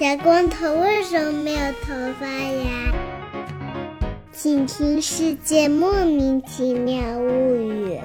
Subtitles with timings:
[0.00, 2.90] 小光头为什么没有头发呀？
[4.32, 7.98] 请听《世界莫名其妙物语》。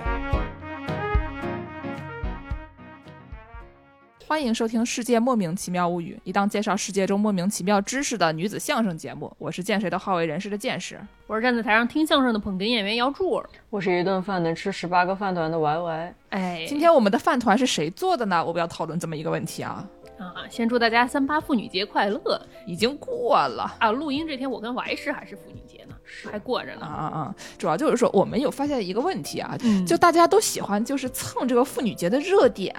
[4.28, 9.34] 欢迎收听《世界莫名其妙物语》，一档介绍世界中莫名其妙知识的女子相声节目。
[9.38, 11.00] 我是见谁都好为人师的见识。
[11.28, 13.50] 我是站在台上听相声的捧哏演员姚柱儿。
[13.70, 16.14] 我是一顿饭能吃十八个饭团的 Y Y。
[16.32, 18.44] 哎，今天我们的饭团是谁做的呢？
[18.44, 19.88] 我们要讨论这么一个问题啊。
[20.18, 22.42] 啊，先祝大家三八妇女节快乐！
[22.66, 25.95] 已经过了啊，录音这天我跟 Y 师还是妇女节呢，
[26.32, 26.82] 还过着呢。
[26.82, 27.36] 啊啊啊！
[27.58, 32.74] 主要就是说，我们有发现一个问题啊，嗯就大家都喜欢就是蹭这个妇女节的热点，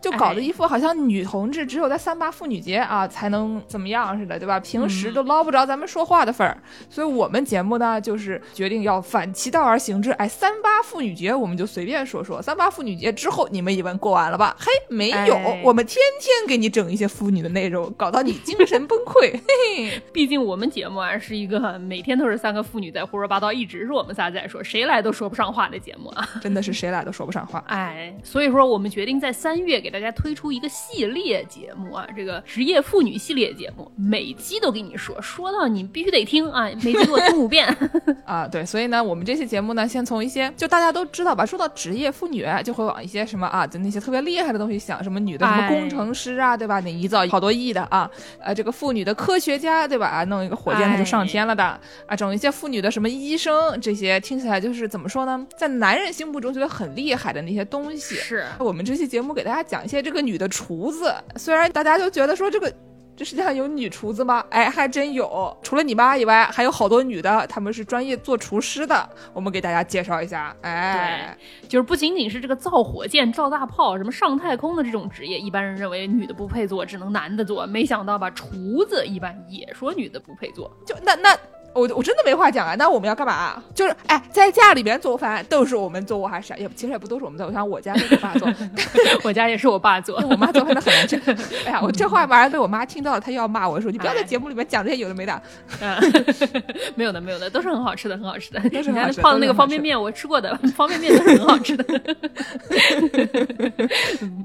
[0.00, 4.58] 就搞得哎一副好像女同志只有在三八妇女节啊才能怎么样似的，对吧？
[4.60, 6.56] 平时嗯都捞不着咱们说话的份儿。
[6.90, 14.56] 所以我们节目呢，就是决定要反其道而行之，哎，三八妇女节我们就随便说说，三八妇女节之后你们以为过完了吧？
[14.58, 19.32] 嘿，没有，哎我们天天给你整一些妇女的内容，搞到你精神崩溃。
[19.32, 19.40] 嘿
[19.76, 26.26] 嘿， 毕竟我们节目啊是一个每天都是三个妇女在胡说八道，一直是我们仨在说，谁来都说不上话的节目啊。
[26.40, 27.62] 真的是谁来都说不上话。
[27.68, 37.68] 哎，所以说我们决定在三月给大家推出一个系列节目啊，这个职业妇女系列节目，每期都给你说，说到你必须得听啊，每期给我听五遍。
[38.24, 46.80] 啊，对，所以呢，我们这期节目呢，先从一些就大家都知道吧，说到职业妇女，就会往一些什么啊，就那些特别厉害的东西想，什么女的什么哎工程师啊，对吧？
[46.80, 50.06] 你一造好多亿的啊，呃，这个妇女的科学家，对吧？
[50.06, 58.14] 啊，弄一个火箭它就上天了的，啊，整一些妇女的什么医生，这些听起来就是怎么说呢，在男人心目中觉得很厉害的那些东西。
[58.14, 62.72] 是，我们这期节目给大家讲一些这个女的厨子，虽然大家就觉得说这个。
[63.14, 64.42] 这世界上有女厨子吗？
[64.48, 65.54] 哎，还真有。
[65.62, 69.06] 除了你妈以外，还有好多女的，她们是专业做厨师的。
[69.34, 70.56] 我们给大家介绍一下。
[70.62, 71.36] 哎，
[71.68, 77.66] 就是不仅仅是这个造火箭、造大炮、什么上太空的这种职业，一般人认为女的不配做，只能男的做。
[77.66, 80.74] 没想到吧，厨子一般也说女的不配做。
[80.86, 81.36] 就那那
[81.74, 82.74] 我我真的没话讲啊。
[82.76, 83.62] 那我们要干嘛？
[83.74, 87.46] 就是哎，在家里边做饭都是我们做，还是也其实也不都是我们做。
[87.46, 88.54] 我想我家都是我爸做，
[89.24, 90.16] 我家也是我爸做。
[90.28, 91.20] 我妈做饭的很难吃。
[91.66, 95.42] 哎呀，我这话马上被我妈听到了，她又要骂我说你不要在哎节目里面讲这些有的没的。
[95.80, 95.96] 嗯，
[96.94, 98.60] 没有的，没有的，都是很好吃的，很好吃的。
[98.64, 101.84] 你看泡的那个方便面，我吃过的，方便面都是很好吃的。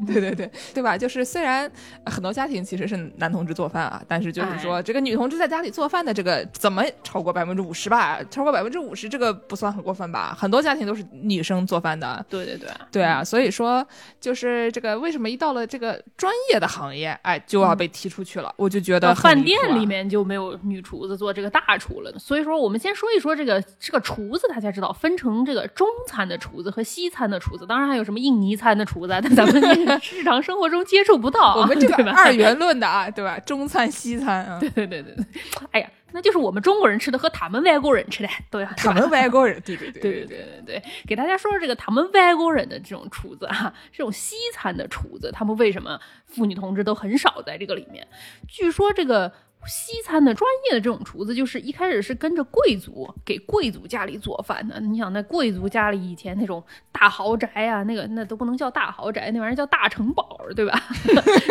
[0.05, 0.97] 对对对，对吧？
[0.97, 1.69] 就是虽然
[2.03, 6.83] 呃很多家庭其实是男同志做饭啊，但是就是说、哎这个女同志在家里做饭的这个怎么
[7.17, 8.19] 超过百分之五十吧？
[8.29, 10.37] 超过百分之五十这个不算很过分吧？
[10.37, 12.23] 很多家庭都是女生做饭的。
[12.29, 13.83] 对对对，对啊，所以说
[14.21, 18.53] 就是这个为什么一到了这个专业的行业，哎，就要被踢出去了？
[18.55, 22.13] 我就觉得到饭店里面就没有女厨子做这个大厨了。
[22.19, 29.59] 所以说，我们先说一说这个这个厨子，大家知道分成这个中餐的厨子和西餐的厨子，当然还有什么印尼餐的厨子啊，但咱们
[30.13, 31.55] 日常生活中接触不到啊。
[31.55, 33.39] 我们这个二元论的啊，对吧？
[33.39, 35.25] 中餐西餐啊，对对对对对，
[35.71, 38.67] 哎呀，那就是我们中国人吃的和他们外国人吃的 都要。
[38.77, 48.07] 他们外国人对对对对对对对，给大家说说这个他们外国人的这种厨子啊， 这种西餐的厨子，他们为什么妇女同志都很少在这个里面。
[48.47, 49.31] 据说这个。
[49.65, 54.79] 西餐的专业的这种厨子，就是一开始是跟着贵族给贵族家里做饭的。
[54.79, 60.81] 你想，那贵族家里以前那种大豪宅啊，那个那都不能叫大豪宅，那玩意儿叫大城堡，对吧？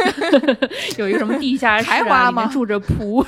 [0.96, 3.26] 有一个什么地下室啊，里面住着仆，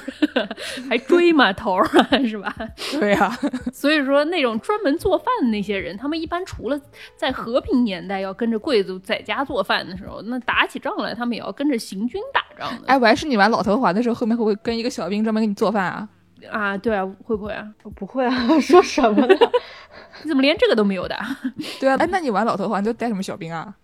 [0.88, 2.55] 还追码头啊，是吧？
[2.99, 3.37] 对呀、
[3.72, 6.81] 所以说，那种专门做饭的那些人，他们一般除了
[7.17, 12.88] 在和平年代要跟着贵族在家做饭的时候，那打起仗来，他们也要跟着行军打仗的。
[12.88, 16.09] 哎，我还是你玩老头环的时候，后面会不会跟一个小兵专门给你做饭啊？
[16.53, 17.67] 啊，对啊，会不会啊？
[17.83, 18.31] 我不会啊，
[18.61, 19.34] 说什么呢？
[20.23, 21.17] 你怎么连这个都没有的？
[21.81, 23.75] 对啊，哎，那你玩老头环都带什么小兵啊？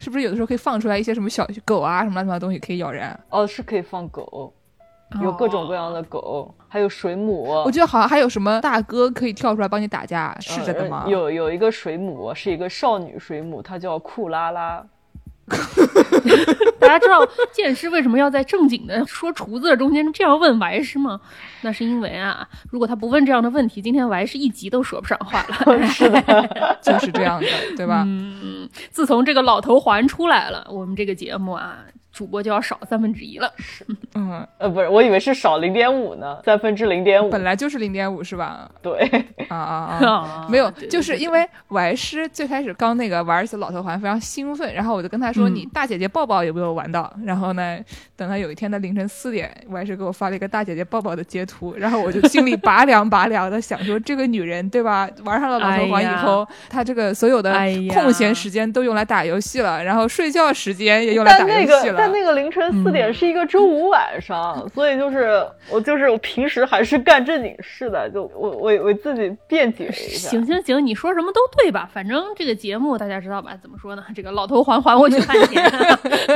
[0.00, 3.16] 是不是有的时候可以放出来一些什么小狗啊，什么乱七八糟东西可以咬人？
[3.30, 4.52] 哦，是可以放狗，
[5.22, 7.44] 有各种各样的狗，还有水母。
[7.64, 11.04] 我记得好像还有什么大哥可以跳出来帮你打架，是真的吗？
[11.06, 14.84] 呃有有一个水母，是一个少女水母，她叫库拉拉。
[16.80, 21.20] 大家知道剑师为什么要在正经的说厨子的中间这样问白师吗？
[21.62, 25.86] 那是因为啊，如果他不问这样的问题，今天白师一集都说不上话了。
[25.88, 27.46] 是的，就是这样的，
[27.76, 28.04] 对吧？
[28.06, 31.78] 嗯，自从这个老头环出来了，我们这个节目啊，
[32.14, 33.52] 主播就要少三分之一了。
[33.58, 33.84] 是
[34.14, 37.28] 嗯，呃，不是，我以为是少零点五呢，三分之零点五。
[37.28, 38.70] 本来就是零点五是吧？
[38.80, 39.00] 对，
[39.48, 40.06] 啊 啊啊！
[40.06, 47.78] 啊 没有，就是因为玩师最开始刚那个玩一次老头环非常兴奋，然后我就跟他说：“嗯你大姐姐抱抱有没有玩到？”然后呢，
[48.16, 55.08] 等他有一天的凌晨四点，玩师给我发了一个大姐姐抱抱的截图，然后我就心里拔凉拔凉的，想说这个女人对吧？
[55.24, 57.52] 玩上了老头环以后，她这个所有的
[57.92, 62.03] 空闲时间都用来打游戏了，然后睡觉时间也用来打游戏了。
[62.04, 70.28] 看那个凌晨四点是一个周五晚上，所以就是我就是我平时还是干正经事的，就我我我自己辩解一下。
[70.28, 71.88] 行行行，你说什么都对吧？
[71.92, 73.56] 反正这个节目大家知道吧？
[73.60, 74.04] 怎么说呢？
[74.14, 75.64] 这个老头还还我血汗钱，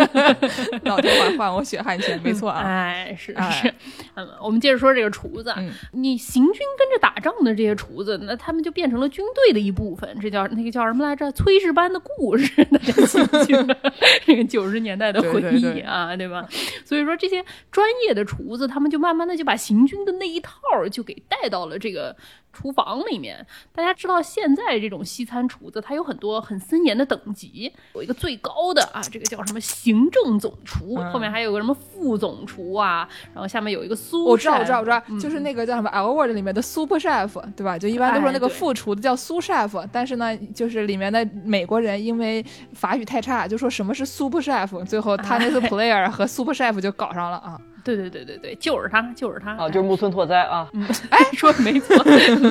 [0.84, 2.62] 老头还还我血汗钱，没错啊。
[2.64, 3.72] 哎，是是。
[4.14, 5.54] 嗯，我们接着说这个厨子，
[5.92, 10.08] 你行军跟着打仗的这些厨子，那他们就变成了军队的一部分。
[10.20, 11.28] 这叫那个叫什么来着？
[11.32, 12.50] 炊事班的故事，
[14.24, 16.46] 这个九十年代的回忆啊，对吧？
[16.84, 20.60] 所以说这些专业的厨子，他们就慢慢的就把行军的那一套
[20.90, 22.16] 就给带到了这个。
[22.52, 37.78] 厨房里面，大家知道现在这种西餐厨子，它有很多很森严的等级，有一个最高的啊，这个叫什么行政总厨，后面还有个什么副总厨啊，然后下面有一个苏，我知道，我知道，我知道，就是那个叫什么 L word 里面的 super chef，对吧？
[37.78, 47.60] 就一般都说那个副厨的叫苏 chef，但是呢，就是里面的美国人因为法语太差，就说什么是 super chef，最后他那个 player 和 super chef 就搞上了啊。
[47.84, 50.68] 对对对对对，就是他，就是他啊，就是木村拓哉啊。
[50.74, 51.96] 嗯，哎，说的没错，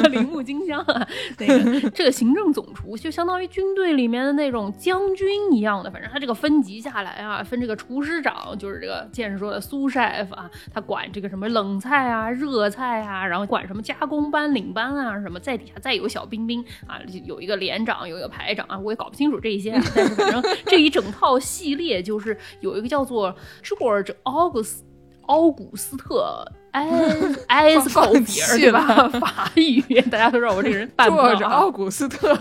[0.10, 1.08] 铃木京香啊，
[1.38, 24.87] 那个这个行政总厨就相当于军队里面的那种将军一样的，反正他这个分级下来啊，分这个厨师长，就是这个剑士说的苏 chef 啊，他管这个什么冷菜啊、热菜啊，然后管什么加工班、领班啊什么，在底下再有小兵兵啊，有一个连长，有一个排长啊，我也搞不清楚这些，但是反正这一整套系列就是有一个叫做 George August。
[25.28, 26.86] 奥古斯特埃
[27.48, 29.08] 埃斯考比尔对吧？
[29.20, 29.82] 法语
[30.12, 31.48] 大家都知道我这个人 办不着。
[31.48, 32.38] 奥古斯特。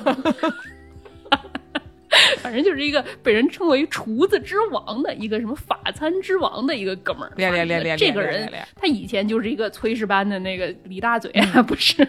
[2.43, 7.33] 反正就是一个被人称为厨子之王的一个什么法餐之王的一个哥们儿。
[7.37, 11.31] 练练练练这个人他以前就是一个炊事班的那个李大嘴，
[11.67, 12.07] 不是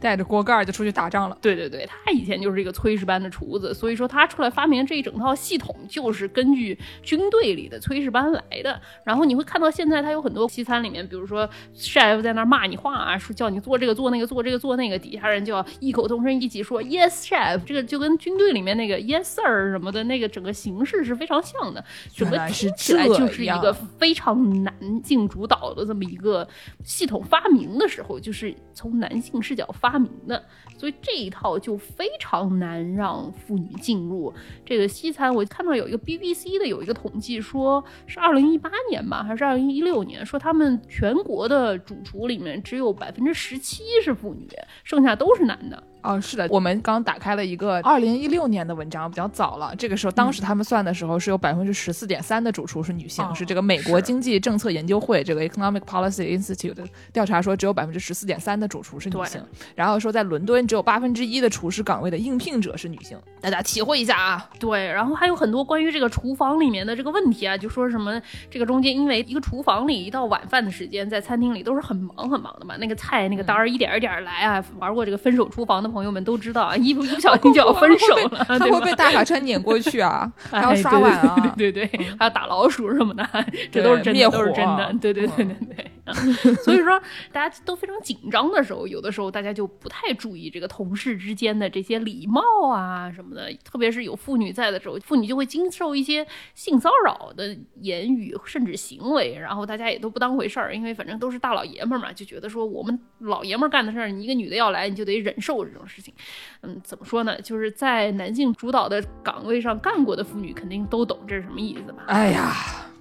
[0.00, 1.38] 带着锅盖就出去打仗了。
[1.42, 8.80] 对对对，他以前就是一个炊事班的厨子，所以说他出来发明这一整套系统，就是根据军队里的炊事班来的。
[9.04, 17.60] 然后你会看到现在他有很多西餐里面，比如说 chef 在那骂你话啊，说叫你做这个做那个做这个做那个，底下人就要异口同声一起说 yes chef。
[17.64, 19.05] 这个就跟军队里面那个。
[19.06, 24.74] Yes sir 什么的那个整个形式是非常像的，整个听起来就是一个非常男
[25.04, 26.46] 性主导的这么一个
[26.84, 27.22] 系统。
[27.22, 30.44] 发明的时候就是从男性视角发明的，
[30.78, 34.32] 所以这一套就非常难让妇女进入
[34.64, 35.34] 这个西餐。
[35.34, 44.48] 我看到有一个 BBC 的有一个统计，说是二零一八年吧，还是二零一六年，说他们全国的主厨里面只有百分之十七是妇女，
[44.84, 45.82] 剩下都是男的。
[46.02, 49.74] 哦，是的，我们刚打开了一个二零一六年的文章，比较早了。
[49.76, 56.76] 这个时候，当时他们算的时候是有百分之十四点三的主厨是女性，是这个美国经济政策研究会这个 Economic Policy Institute
[57.12, 59.40] 调查说，只有百分之十四点三的主厨是女性。
[59.74, 64.48] 然后说在伦敦只有八分之一的厨师岗位的应聘者是女性，大家体会一下啊。
[64.58, 76.76] 对，然后还有很多关于这个厨房里面的这个问题啊，就说什么这个中间因为一个厨房里一到晚饭的时间，在餐厅里都是很忙很忙的嘛，那个菜那个单儿一点一点来啊，玩过这个分手厨房的朋友们都知道啊。
[76.76, 83.28] 一 不不小心就要分手了，他会被大卡车碾过去啊， 还要刷碗啊，对对对，还要打老鼠什么的，
[83.70, 85.90] 这都是真的，都是真的，对对对对对。
[86.64, 87.00] 所以说，
[87.32, 106.14] 大家都非常紧张的时候，有的时候大家就不太注意这个同事之间的这些礼貌啊什么的，特别是有妇女在的时候，妇女就会经受一些性骚扰的言语甚至行为，然后大家也都不当回事儿，因为反正都是大老爷们儿嘛，就觉得说我们老爷们儿干的事儿，你一个女的要来，你就得忍受这种事情。
[106.62, 107.40] 嗯，怎么说呢？
[107.40, 112.04] 就是在男性主导的岗位上干过的妇女肯定都懂这是什么意思吧？
[112.08, 112.52] 哎呀，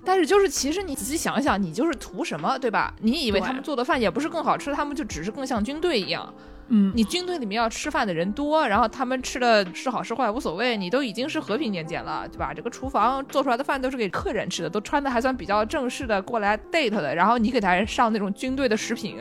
[0.05, 2.93] 但是就是其实你仔细想想，你就是图什么，对吧？
[3.01, 6.33] 你以为他们做的饭也不是更好吃，他们就只是更像军队一样。
[6.69, 12.51] 嗯，你军队里面要吃饭的人多，然后他们吃的是好是坏无所谓，你都已经是和平年间了，对吧？
[12.53, 19.19] 这个厨房做出来的饭都是给客人吃的，都穿的还算比较正式的过来 date 的，然后你给他上那种军队的食品，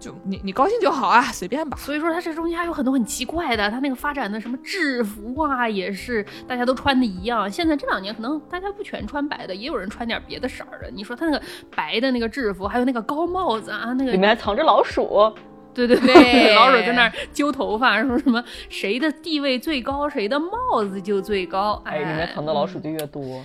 [0.00, 1.76] 就你你高兴就好啊，随便吧。
[1.78, 7.48] 所以说他这中间还有很多很奇怪的，他那个发展的什么制服啊，也是大家都穿的一样。
[7.48, 10.90] 现在这两年可能大家不全穿白的，也有人穿点别的色儿的。
[10.90, 11.40] 你说他那个
[11.74, 15.32] 白的那个制服，还有那个高帽子啊，那个里面还藏着老鼠。
[15.74, 21.80] 对对对，老鼠在那儿揪头发，说什么谁的地位最高，谁的帽子就最高。
[21.84, 23.44] 哎，里面藏的老鼠就越多。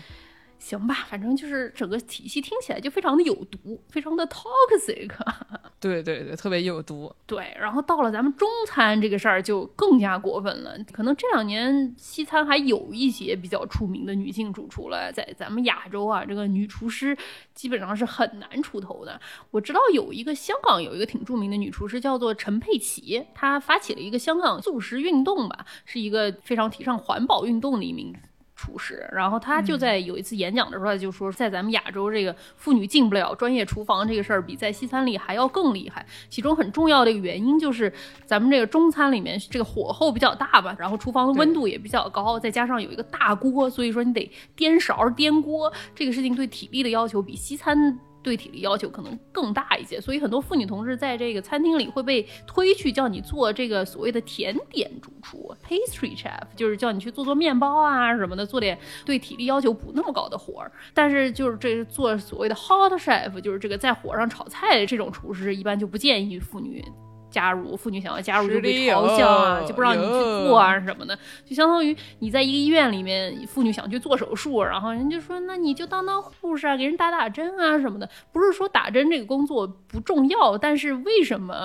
[0.66, 5.12] 行吧，反正就是整个体系听起来就非常的有毒，非常的 toxic。
[5.80, 7.14] 对对对，特别有毒。
[7.28, 10.76] 对，然后到了咱们中餐这个事儿就更加过分了。
[10.92, 17.16] 可能这两年西餐还有一些比较出名的女性主厨了，在咱们亚洲啊，这个女厨师
[17.54, 19.22] 基本上是很难出头的。
[19.52, 28.12] 我知道有一个香港有一个挺著名的女厨师叫做陈佩琪，她发起了一个香港素食运动吧，是一个非常提倡环保运动的一名。
[28.56, 36.06] 厨师，然后他嗯就在有一次演讲的时候，他就说，在咱们亚洲这个妇女进不了专业厨房这个事儿，比在西餐里还要更厉害。
[36.30, 37.92] 其中很重要的一个原因就是，
[38.26, 48.00] 咱们这个中餐里面这个火候比较大吧，然后厨房的温度也比较高，再加上有一个大锅，所以说你得颠勺颠锅，这个事情对体力的要求比西餐。
[48.26, 60.72] 对体力要求可能更大一些，所以很多妇女同志在这个餐厅里会被推去叫你做这个所谓的甜点主厨 （pastry chef），就是叫你去做做面包啊什么的，做点对体力要求不那么高的活儿。
[60.92, 66.84] 但是就是这做所谓的 hot chef，就是这个在火上炒菜的这种厨师，一般就不建议妇女。
[67.30, 78.10] 加入妇女想要加入就被嘲笑啊，就不让你去做啊什么的，就相当于你在一个医院里面，妇女想去做手术，然后人就说那你就当当护士啊，给人打打针啊什么的。
[78.32, 81.56] 不是说打针这个工作不重要，但是为什么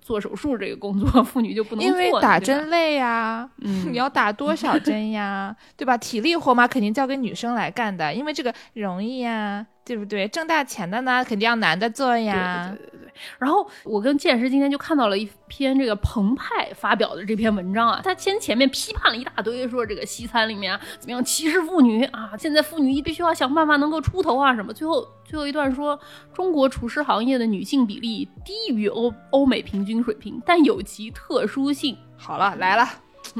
[0.00, 1.92] 做手术这个工作妇女就不能做？
[1.92, 5.96] 因为打针累呀，嗯你要打多少针呀， 对吧？
[5.96, 10.28] 体力活嘛，肯定交给女生来干的，因为这个容易呀，对不对？
[10.28, 12.68] 挣大钱的呢，肯定要男的做呀。
[12.68, 13.10] 对对对对对。
[13.40, 24.72] 然后我跟剑师今天就看到了一篇这个澎湃发表的这篇文章啊，他先前面批判了一大堆，说这个西餐里面啊怎么样歧视妇女啊，现在妇女必须要想办法能够出头啊什么。
[24.72, 25.98] 最后最后一段说，
[26.32, 31.98] 中国厨师行业的女性比例低于欧欧美平均水平，但有其特殊性。
[32.16, 32.88] 好了，来了，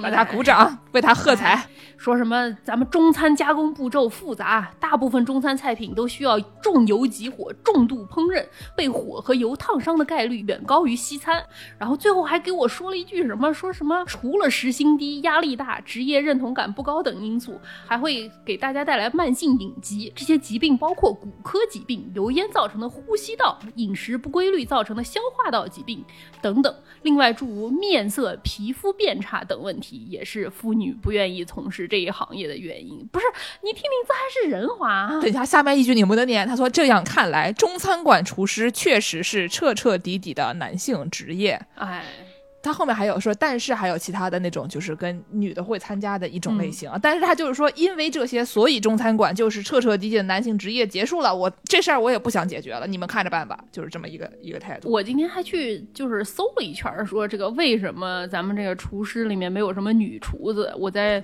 [0.02, 1.66] 大家鼓掌，为他喝彩。
[1.96, 8.42] 说什么咱们中餐加工步骤复杂，大部分中餐菜品都需要重油急火、重度烹饪，
[8.74, 11.42] 被火和油烫伤的概率远高于西餐。
[11.78, 20.10] 然后最后还给我说了一句什么，说什么除了时薪低、压力大、职业认同感不高等因素，还会给大家带来慢性隐疾。
[20.16, 26.02] 这些疾病包括骨科疾病、油烟造成的呼吸道、饮食不规律造成的消化道疾病
[26.40, 26.74] 等等。
[27.02, 33.06] 另外，诸如面色、皮肤变差等问题，也是妇女不愿意从事这一行业的原因。
[33.10, 33.26] 不是
[33.62, 35.08] 你听名字还是人话？
[35.20, 36.46] 等一下，下面一句你不能念。
[36.46, 41.60] 他说：“这样看来，中餐馆厨师确实是彻彻底底的男性职业。
[41.74, 42.04] 哎，”
[42.62, 46.98] 他后面还有说，但是还有其他的那种，就是跟女的会参加的一种类型啊。
[47.00, 51.34] 但是他就是说，因为这些，所以中餐馆就是彻彻底底的男性职业结束了。
[51.34, 54.90] 我这事儿我也不想解决了，你们看着办吧，就是这么一个一个态度。
[54.90, 60.72] 我今天还去就是搜了一圈儿，说这个为什么咱们这个厨师里面没有什么女厨子？
[60.78, 61.22] 我在。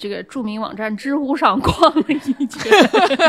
[0.00, 2.72] 这个著名网站知乎上逛了一圈，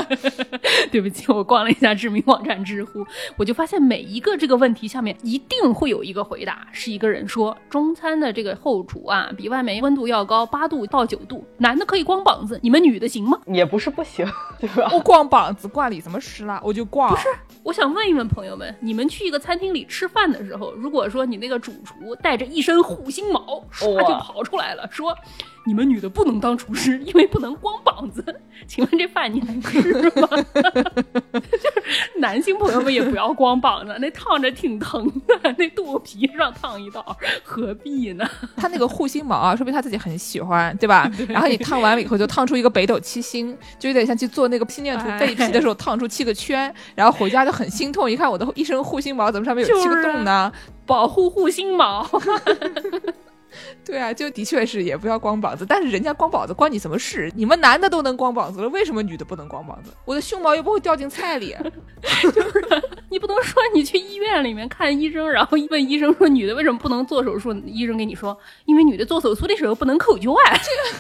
[0.89, 13.37] 对不起，我逛了一下知名网站知乎，我就发现每一个这个问题下面一定会有一个回答，是一个人说中餐的这个后厨啊，比外面温度要高八度到九度，男的可以光膀子，你们女的行吗？
[13.47, 14.25] 也不是不行，
[14.57, 14.89] 对吧？
[14.93, 16.61] 我光膀子，挂里怎么湿啦？
[16.63, 17.09] 我就挂。
[17.09, 17.27] 不是，
[17.63, 25.15] 我想问一问朋友们，你们去一个餐厅里吃饭的时候，如果说你那个主厨带着一身护心毛，唰就跑出来了，说
[25.65, 28.23] 你们女的不能当厨师，因为不能光膀子。
[28.67, 29.79] 请问这饭你能吃
[30.19, 30.27] 吗？
[31.33, 38.27] 就是男性朋友们也不要光膀子，那烫着挺疼的，那肚皮上烫一道，何必呢？
[38.57, 41.11] 他那个护心毛啊，说明他自己很喜欢，对吧？
[41.27, 50.51] 然后你烫完了以后，就烫出一个北斗七星，就有点像去做那个心电图背皮的时候烫出七个圈，然后回家就很心痛，一看我的一身护心毛怎么上面有七个洞呢？
[50.85, 52.07] 保护护心毛。
[53.83, 57.29] 对啊，就的确是也不要光膀子，但是人家光膀子关你什么事？
[57.35, 59.91] 你们男的都能光膀子了，为什么女的不能光膀子？
[60.05, 61.53] 我的胸毛又不会掉进菜里，
[62.23, 62.65] 就是
[63.09, 67.51] 你不能说你去医院里面看医生，然后问医生说女的为什么不能做手术？
[67.65, 70.39] 医生给你说，因为女的做手术的时候不能口交啊，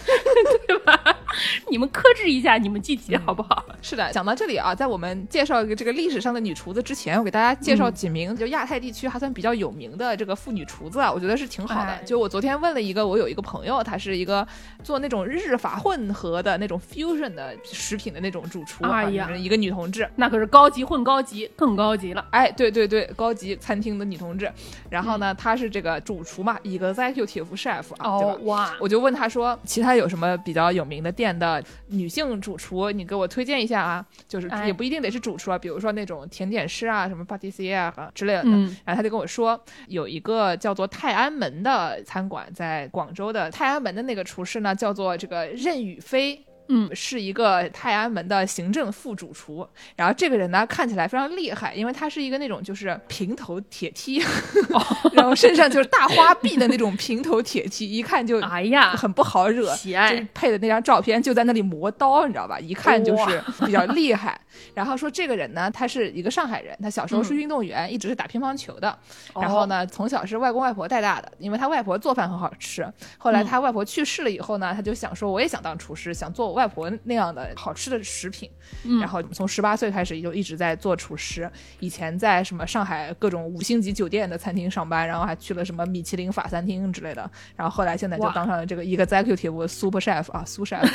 [0.67, 1.10] 对吧？
[1.69, 3.65] 你们克制一下你们自己好不好？
[3.81, 11.91] 是的，讲到这里啊，在我们介绍一个这个历史上的女厨子之前，我给大家介绍几名、就亚太地区还算比较有名的这个妇女厨子啊，我觉得是挺好的。
[11.91, 14.45] 哎就我昨天问了一个，我有一个朋友，她是一个
[14.83, 20.07] 做那种日法混合的那种 fusion 的食品的那种主厨，哎呀啊一个女同志。
[20.15, 22.25] 那可是高级混高级，更高级了。
[22.31, 24.51] 哎，对对对，高级餐厅的女同志。
[24.89, 28.39] 然后嗯呢，她是这个主厨嘛，executive chef 啊，对吧哦？
[28.43, 34.03] 哇，我就问她说，其他有什么比较有名的店的女性主厨，你给我推荐一下啊？
[34.27, 38.41] 就是哎也不一定得是主厨啊，比如说那种甜点师啊，什么 patissier 啊之类的。
[38.45, 46.43] 嗯然后他就跟我说，有一个叫做泰安门的餐馆，在广州的泰安门的那个厨师呢，叫做这个任宇飞。
[46.67, 54.21] 嗯是一个泰安门的行政副主厨，然后这个人呢看起来非常厉害，因为他是一个那种就是平头铁梯，
[55.13, 59.75] 然后身上就是大花臂的那种平头铁梯，一看就哎呀，很不好惹。
[59.75, 62.59] 喜爱就配的那张照片就在那里磨刀，你知道吧？
[62.59, 64.39] 一看就是比较厉害。
[64.73, 68.97] 然后说这个人呢，他是一个上海人，他小时候是运动员，一直是打乒乓球的。
[69.35, 72.85] 然后呢，从小是外公外婆带大的，因为他外婆做饭很好吃。
[73.17, 78.49] 后来他外婆去世了以后呢，他就想说，我也想当厨师，想做我外婆那样的好吃的食品。
[78.83, 90.87] 嗯然后从十八岁开始就一直在做厨师，以前在什么上海各种五星级酒店的餐厅上班，然后还去了什么米其林法餐厅之类的，然后后来现在就当上了这个 executive super chef 啊，苏 chef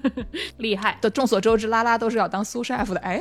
[0.58, 1.10] 厉害，的。
[1.10, 3.20] 众所周知，拉拉都是要当苏 chef 的，哎，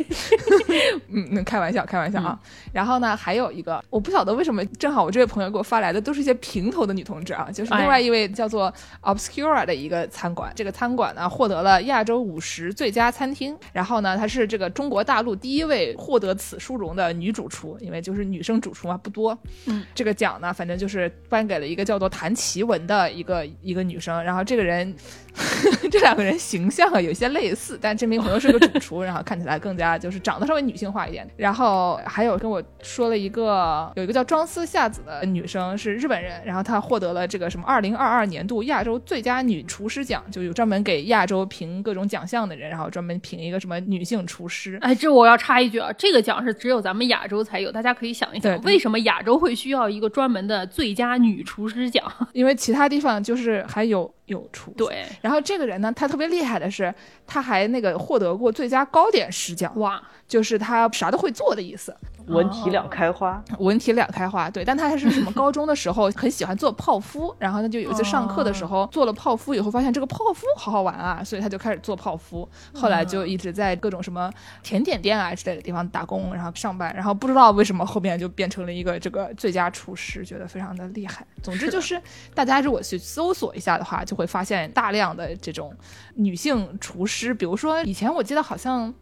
[1.08, 2.38] 嗯，嗯开玩笑，开玩笑啊。
[2.72, 24.94] 然后呢，还有一个，我不晓得为什么，正好我这位朋友给我发来的都是一些平头的女同志啊，就是另外一位叫做 Obscura 的一个餐馆，这个餐馆呢获得了亚洲五十最佳餐厅，然后呢，她是这个中国大陆第一位获得此殊荣的女主厨，因为就是女生主厨嘛不多，嗯，这个奖呢，反正就是颁给了一个叫做谭奇文的一个一个女生，然后这个人。
[25.92, 31.26] 这两个人形象啊有些类似，但这名朋友是个主厨，然后看起来更加就是长得稍微女性化一点。
[31.36, 44.78] 然后还有跟我说了一个，有一个叫庄司夏子的女生是日本人，然后她获得了这个什么二零二二年度亚洲最佳女厨师奖，就有专门给亚洲评各种奖项的人，然后专门评一个什么女性厨师。
[44.80, 52.04] 哎，这我要插一句啊，这个奖是只有咱们亚洲才有，大家可以想一想，为什么亚洲会需要一个专门的最佳女厨师奖？
[52.32, 54.72] 因为其他地方就是还有有厨。。
[54.76, 56.94] 对，然后这个人呢，他特别厉害的是，
[57.26, 61.94] 他还那个获得过最佳糕点师奖，哇，就是他啥都会做的意思。
[62.30, 74.30] 文体两开花，文体两开花，对，但他还是什么高中的时候很喜欢做泡芙，然后他就有一次上课的时候做了泡芙以后，发现这个泡芙好好玩啊，所以他就开始做泡芙，后来就一直在各种什么
[74.62, 81.26] 甜点店啊之类的地方打工，然后上班，然后不知道为什么后面就变成了一个这个最佳厨师，觉得非常的厉害。
[81.42, 82.00] 总之就是
[82.34, 85.74] 大家如果去搜索一下的话，就会发现大量的这种
[86.14, 88.94] 女性厨师，比如说以前我记得好像。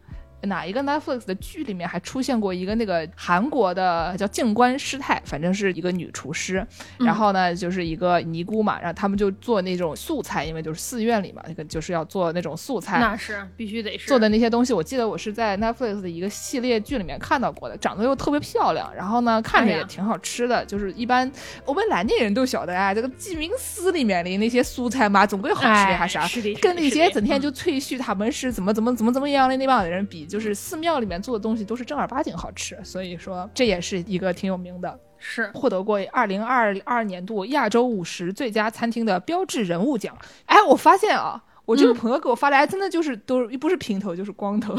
[0.43, 6.65] 哪一个 Netflix 的剧里面还出现过一个那个韩国的叫静观师太，反正是一个女厨师，
[6.99, 12.99] 嗯然后呢就是一个尼姑嘛，然后他们就做那种素菜，因为就是寺院里嘛，那个就是要做那种素菜。
[12.99, 20.63] 那是必须得是做的那些东西，我记得我是在 Netflix 的一个系列剧里面看到过的，长得又特别漂亮，然后呢看着也挺好吃的。
[20.65, 21.29] 就是一般
[21.65, 40.15] 我们南京人都晓得啊，这个鸡鸣寺里面的那些素菜嘛，总归好吃的哎还啥，是的，跟那些整天就就吹嘘他们是怎么怎么怎么怎么样的那帮人比，就是寺庙里面做的东西都是正儿八经好吃，所以说这也是一个挺有名的，是获得过二零二二年度亚洲五十最佳餐厅的标志人物奖。
[40.45, 41.43] 哎，我发现啊。
[41.65, 44.75] 我这个嗯朋友给我发来，真的就是都不是平头就是光头，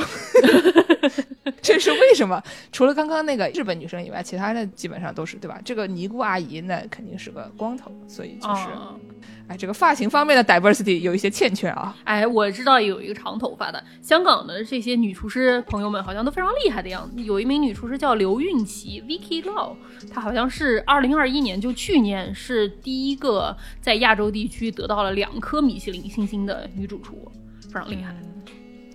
[1.63, 2.43] 这是为什么？
[2.73, 5.61] 除了刚刚那个日本女生以外，其他的基本上都是对吧？
[5.65, 8.97] 这个尼姑阿姨那肯定是个光头，所以就是，啊
[9.51, 11.93] 哎，这个发型方面的 diversity 有一些欠缺啊。
[12.05, 17.21] 哎，我知道有一个长头发的香港的这些女厨师朋友们，好像都非常厉害的样子。
[17.21, 19.75] 有一名女厨师叫刘韵琪 （Vicky Lau），
[20.09, 27.29] 她好像是二零二一年，就去年是第一个在亚洲地区得到了两颗米其林星星的女主厨，
[27.63, 28.15] 非常厉害。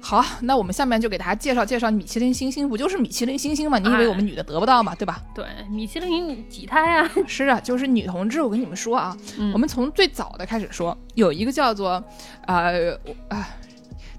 [0.07, 3.79] 好，那我们下面就给大家介绍介绍米其林星星，不就是米其林星星吗？
[3.79, 4.93] 你以为我们女的得不到吗？
[4.93, 5.19] 对吧？
[5.33, 7.09] 对，米其林几胎啊？
[7.25, 8.39] 是啊，就是女同志。
[8.39, 12.03] 我跟你们说啊，嗯我们从最早的开始说，有一个叫做，
[12.45, 13.49] 呃，我啊、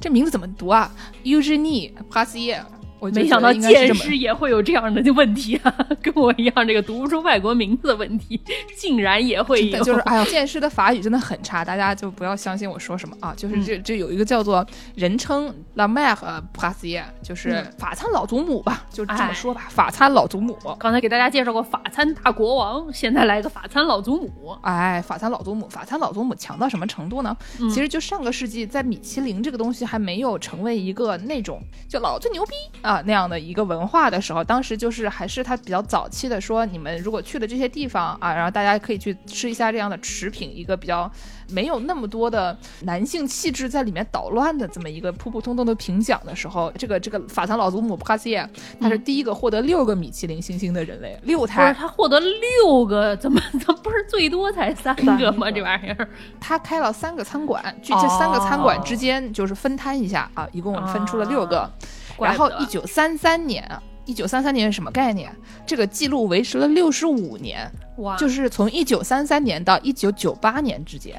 [0.01, 0.90] 这名字怎么读啊
[1.22, 2.61] ？Eugenie p a s i e
[2.99, 8.41] 我没想到觉得应该是这么见识也会有这样的问题啊，跟我一样，这个读不出外国名字的问题，
[8.77, 9.83] 竟然也会有。
[9.85, 13.35] 就是哎呀，剑师的法语真的很差，大家就不要相信我说什么啊。
[13.37, 16.17] 就是这这有一个叫做人称 La Mère
[16.53, 20.57] p a s i e 就是嗯法餐老祖母吧，就这么哎说吧，法餐老祖母。
[20.79, 24.57] 刚才给大家介绍过法餐大国王，现在来个法餐老祖母。
[24.63, 27.37] 哎，法餐老祖母，法餐老祖母强到什么程度呢？
[27.61, 41.11] 嗯其实就上个世纪，在米其林这个东西还没有成为一个那种就老子牛逼啊那样的一个文化的时候，当时就是还是他比较早期的说，你们如果去了这些地方啊，然后大家可以去吃一下这样的食品，一个比较
[41.49, 48.49] 没有那么多的男性气质在里面捣乱的这么一个普普通通的评奖的时候，这个这个法餐老祖母帕西耶，
[48.81, 51.73] 他是第一个获得六个米其林星星的人类，六不是台。
[51.73, 55.51] 他获得六个，怎么怎么不是最多才三个吗？
[55.51, 56.09] 这玩意儿
[56.41, 61.71] 他开了三个餐馆，就这三个餐馆之间就是分摊一下啊，一共分出了六个。
[62.19, 63.69] 然后一九三三年，
[64.05, 65.31] 一九三三年是什么概念？
[65.67, 71.17] 这个记录维持了六十五年，哇，就是从一九三三年到一九九八年之间，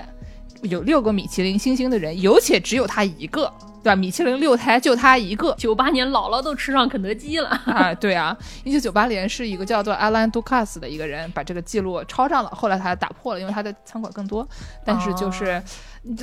[0.64, 3.52] 有六个米其林星星的人，有且只有他一个，
[3.84, 3.96] 对吧？
[3.96, 5.54] 米其林六台就他一个。
[5.58, 7.50] 九八年姥姥都吃上肯德基了。
[7.66, 14.48] 啊，对啊，一九九八年是一个叫做 Alan Ducasse 的一个人把这个记录超上了，后来他打破了，因为他的餐馆更多。
[14.86, 15.62] 但是就是、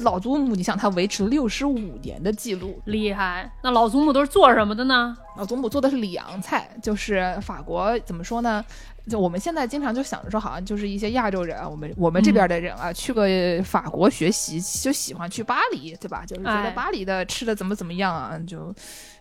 [0.03, 3.51] 老祖母，你想他维持六十五年的记录，厉害！
[3.63, 5.17] 那老祖母都是做什么的呢？
[5.37, 8.65] 老祖母做的是里昂菜，就是法国怎么说呢？
[9.09, 13.27] 就我们现在经常就想着说，好像就是一些亚洲人啊，我们我们这边的人啊，去个
[13.63, 16.25] 法国学习，就喜欢去巴黎，对吧？
[16.27, 18.75] 就是觉得哎巴黎的吃的怎么怎么样啊，就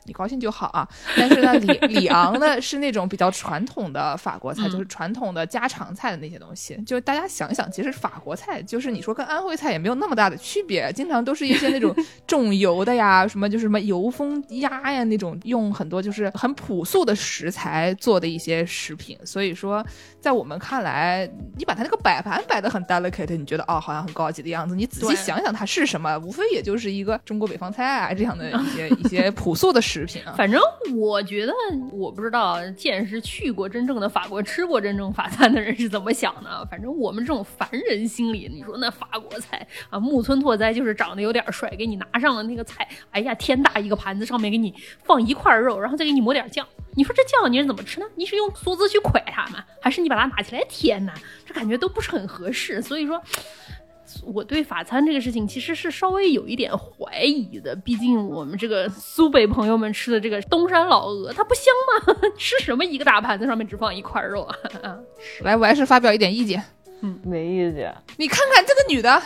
[0.05, 0.87] 你高兴就好啊。
[1.17, 6.75] 但是呢，里里 昂呢是那种比较传统的法国菜，嗯就是传统的家常菜的那些东西。
[6.85, 11.95] 就大家想一想，其实法国菜就是你说跟安徽菜也没有那么大的区别，经常都是一些那种
[12.27, 19.17] 重油的呀，什么就是什么油封鸭呀那种，用很多就是很朴素的食材做的一些食品。
[19.25, 19.85] 所以说，
[20.19, 30.33] 在我们看来，你把它那个摆盘摆的很 delicate，你觉得哦好像很高级的样子，你仔细想想它是什么，无非也就是一个中国北方菜啊这样的一些 一些朴素的食食品啊。
[30.35, 30.59] 反正
[30.95, 31.53] 我觉得，
[31.91, 36.67] 我不知道见识去过真正的法国、吃过真正法餐的人是怎么想的。
[36.71, 46.67] 反正我们这种凡人心里，你说那法国菜啊，木村拓哉就是长得有点帅，给你拿上了那个菜，哎呀，天大一个盘子，上面给你放一块肉，然后再给你抹点酱。
[46.95, 48.05] 你说这酱你是怎么吃呢？
[48.15, 49.63] 你是用梭子去蒯它吗？
[49.81, 51.13] 还是你把它拿起来舔呢？
[51.45, 52.81] 这感觉都不是很合适。
[52.81, 53.21] 所以说。
[54.25, 62.15] 我对法餐这个事情其实是稍微有一点怀疑的，毕竟我们这个苏北朋友们吃的这个东山老鹅，它不香吗？
[62.37, 64.55] 吃什么一个大盘子上面只放一块肉啊？
[65.41, 66.63] 来，我还是发表一点意见。
[67.01, 67.93] 嗯没意见。
[68.17, 69.21] 你看看这个女的，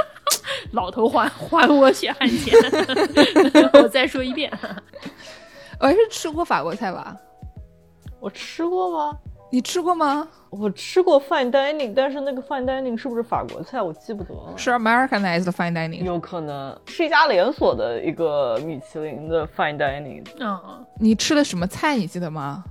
[0.72, 2.54] 老头还还我血汗钱！
[3.74, 4.50] 我再说一遍，
[5.78, 7.14] 我还是吃过法国菜吧？
[8.20, 9.18] 我吃过吗？
[9.50, 10.26] 你吃过吗？
[10.50, 14.52] 我吃过 fine dining，但是那个 fine dining 是不是法国菜，我记不得了。
[14.56, 16.02] 是 Americanized fine dining。
[16.02, 20.58] 有可能是一家连锁的一个米其林的 fine dining，嗯，
[20.98, 21.96] 你吃的什么菜？
[21.96, 22.64] 你记得吗？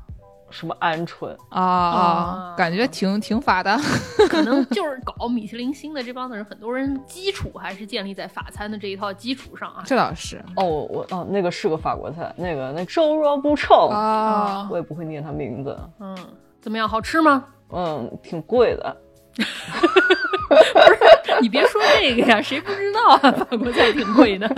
[0.51, 3.77] 什么鹌鹑，啊、啊感觉挺挺法的。
[4.27, 9.83] 可能就是搞米其林星的这帮子人，很多人基础还是建立在法餐的这一套基础上啊。
[9.85, 16.17] 这倒是哦，我哦，那个是个法国菜，那个那周若不臭，啊，我也不会念它名字，嗯，
[16.61, 16.87] 怎么样？
[16.87, 17.45] 好吃吗？
[17.71, 18.97] 嗯，挺贵的。
[21.41, 23.31] 你别说这个呀，谁不知道啊？
[23.31, 24.49] 法国菜挺贵的。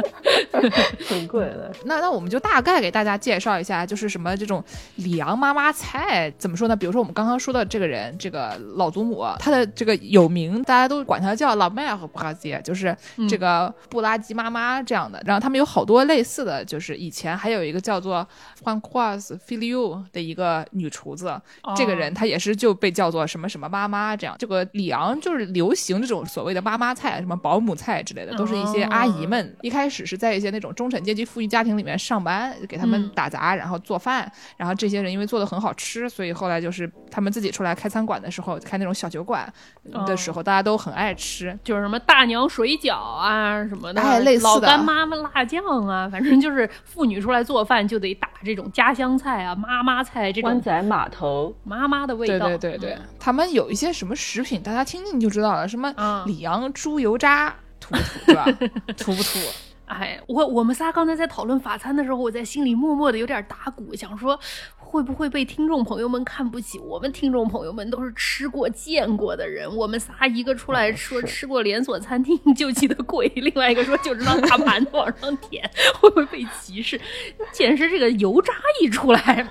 [1.07, 4.63] 挺贵的，那那我们就大概给大家介绍一下，就是什么这种
[4.95, 6.75] 里昂妈妈菜怎么说呢？
[6.75, 12.95] 比如说我们刚刚说的这个人，这个老祖母，她的这个有名，大家都管她叫老麦尔和布拉吉，就是
[13.29, 15.21] 这个布拉吉妈妈这样的。
[15.25, 18.27] 然后他们有好多类似的，就是以前还有一个叫做
[18.63, 21.39] Francoise Filiou 的一个女厨子，
[21.75, 24.35] 这个人她也是就被叫做什么什么妈妈这样。
[24.37, 29.53] 这个里昂就是流行这种所谓的妈妈妈菜，什么保姆菜之类的，都是一些阿姨们。
[29.61, 34.31] 一开始是在一些那种中产阶级富裕家庭里面上班，给他们嗯打杂，然后做饭。
[34.55, 39.51] 然后这些人因为做的很好吃，所以后来就是他们自己出来开餐馆的时候，开那种小酒馆
[40.05, 41.57] 的时候，大家都很爱吃。
[41.61, 52.47] 就是什么大娘水饺啊什么的，哎类似的老干妈妈辣酱啊，反正就是妇女出来做饭就得打这种家乡菜啊、妈妈菜这种湾仔码头，妈妈的味对道。
[52.47, 58.93] 对对对，他们有一些什么食品，大家听听就知道了，什么嗯里昂猪油渣，土 不土？
[58.97, 59.39] 土不土？
[59.85, 64.39] 哎，我我们仨刚才在讨论法餐的时候，我在心里默默的有点打鼓，想说
[64.77, 66.79] 会不会被听众朋友们看不起？
[66.79, 75.69] 我们听众朋友们都是吃过见过的人，我们仨一个出来说吃过连锁餐厅 就记得贵，另外一个说就知道大盘子往上舔，
[75.99, 76.97] 会不会被歧视？
[77.51, 79.45] 简直这个油渣一出来。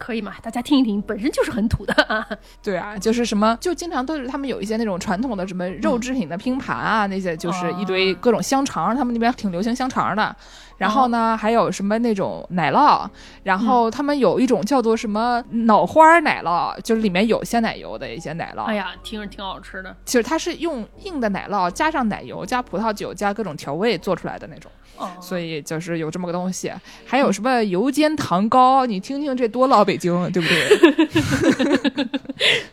[0.00, 0.32] 可以嘛？
[0.42, 2.26] 大家听一听，本身就是很土的啊。
[2.62, 10.34] 对啊，就是什么，就经常都是他们有一些那种传统的什么肉制品的拼盘啊，那些就是一堆各种香肠，他们那边挺流行香肠的。
[10.78, 13.06] 然后呢，还有什么那种奶酪，
[13.42, 18.62] 然后他们有一种叫做什么脑花奶酪，就是里面有鲜奶油的一些奶酪。
[18.62, 19.94] 哎呀，听着挺好吃的。
[20.06, 26.70] 其实它是用硬的奶酪加上奶油加葡萄酒加各种调味做出来的那种，哦，所以就是有这么个东西。
[27.06, 32.06] 还有什么油煎糖糕，你听听这多老北京，对不对？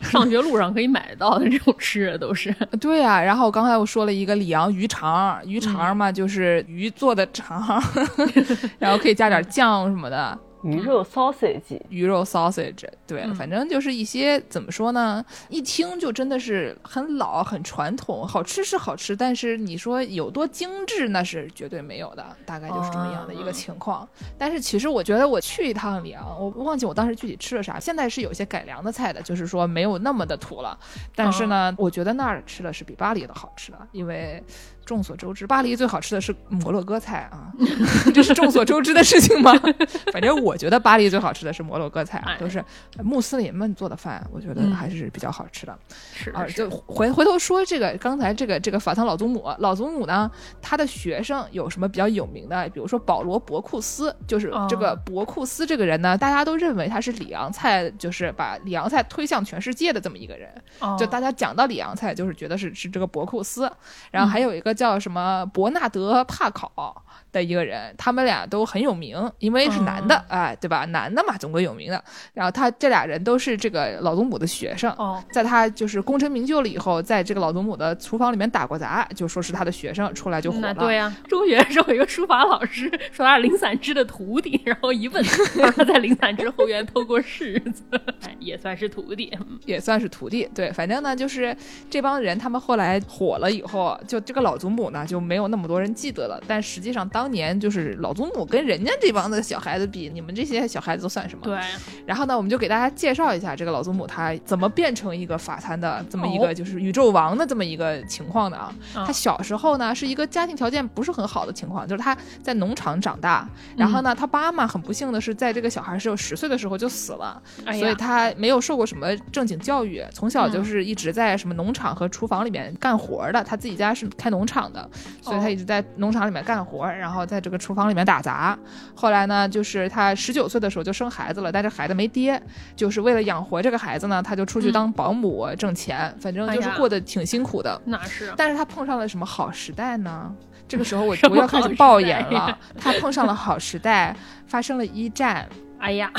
[0.02, 2.54] 上学路上可以买得到的这种吃的都是。
[2.80, 7.82] 对啊、然后刚才我说了一个里昂鱼肠，鱼肠嘛、就是鱼做的肠，
[8.78, 13.34] 然后可以加点酱什么的，鱼肉 sausage，鱼肉 sausage，对，嗯。
[13.34, 24.08] 反正就是一些怎么说呢，一听就真的是很老、很传统，好吃是好吃，但是你说有多精致，那是绝对没有的，大概就是这么样的一个情况。
[24.36, 30.78] 但是其实我觉得我去一趟里昂，我忘记我当时具体吃了啥，现在是有些改良的菜的，就是说没有那么的土了，
[31.14, 34.42] 但是呢，我觉得那儿吃的是比巴黎的好吃的，因为。
[34.88, 37.52] 众所周知，巴黎最好吃的是摩洛哥菜啊，
[38.14, 39.52] 这是众所周知的事情吗？
[40.10, 42.64] 反正我觉得巴黎最好吃的是摩洛哥菜，啊都是
[43.02, 45.72] 穆斯林们做的饭，我觉得嗯还是比较好吃的。
[45.72, 45.78] 啊，
[46.14, 50.30] 是啊，就回回头说这个刚才这个这个法藏老祖母，老祖母呢，
[50.62, 52.66] 他的学生有什么比较有名的？
[52.70, 60.48] 比如说保罗博库斯，就是这个哦博库斯这个人呢，大家都认为他是里昂菜，就是把里昂菜推向全世界的这么一个人。
[60.78, 63.70] 哦就大家讲到里昂菜，就是觉得是是这个博库斯，
[64.10, 66.94] 然后还有一个叫什么伯纳德帕考
[67.32, 70.84] 的一个人，他们俩都很有名，因为是男的，哦哎，对吧？
[70.86, 72.02] 男的嘛，总归有名的。
[72.34, 80.74] 然后他这俩人都是这个老祖母的学生，哦，在他就是功成名就了以后，在这个老祖母的厨房里面打过杂，就说是他的学生，出来就火了。
[80.74, 87.82] 对呀、中学的时候有一个书法老师说他是林散之的徒弟，然后一问， 他说他在林散之后院偷过柿子，
[88.26, 89.32] 哎，也算是徒弟。
[89.40, 91.54] 嗯也算是徒弟，对，反正呢，就是
[91.90, 96.40] 这帮人，他们后来火了以后，就这个老祖母呢，就没有那么多人记得了。
[96.46, 101.44] 但实际上，当年就是老祖母跟人家这帮的小孩子比，你们这些小孩子都算什么？
[101.44, 101.58] 对，
[102.06, 108.74] 然后呢，我们就给大家介绍一下这个老祖母她怎么变成一个法餐的这么一哦个就是宇宙王的这么一个情况的啊。
[108.94, 123.42] 啊她小时候呢是一个家庭条件不是很好的情况，就是她在农场长大，然后呢，她妈妈很不幸的是在这个小孩只有十岁的时候就死了，哎所以她没有受过什么正经教育，从小就是一直在什么农场和厨房里面干活的。
[123.44, 124.88] 她自己家是开农场的，
[125.22, 128.58] 所以她一直在农场里面干活，然后在这个厨房里面打杂。
[128.94, 132.40] 后来呢，就是她十九岁的时候就生孩子了，但是孩子没爹，
[132.74, 137.80] 就是为了养活这个孩子呢，他就出去当保姆挣钱，反正就是过得挺辛苦的。
[137.84, 140.32] 那是但是他碰上了什么好时代呢？
[140.66, 144.14] 这个时候我我要开始好时爆代言了，他碰上了好时代，
[144.46, 146.10] 发生了一战，哎呀，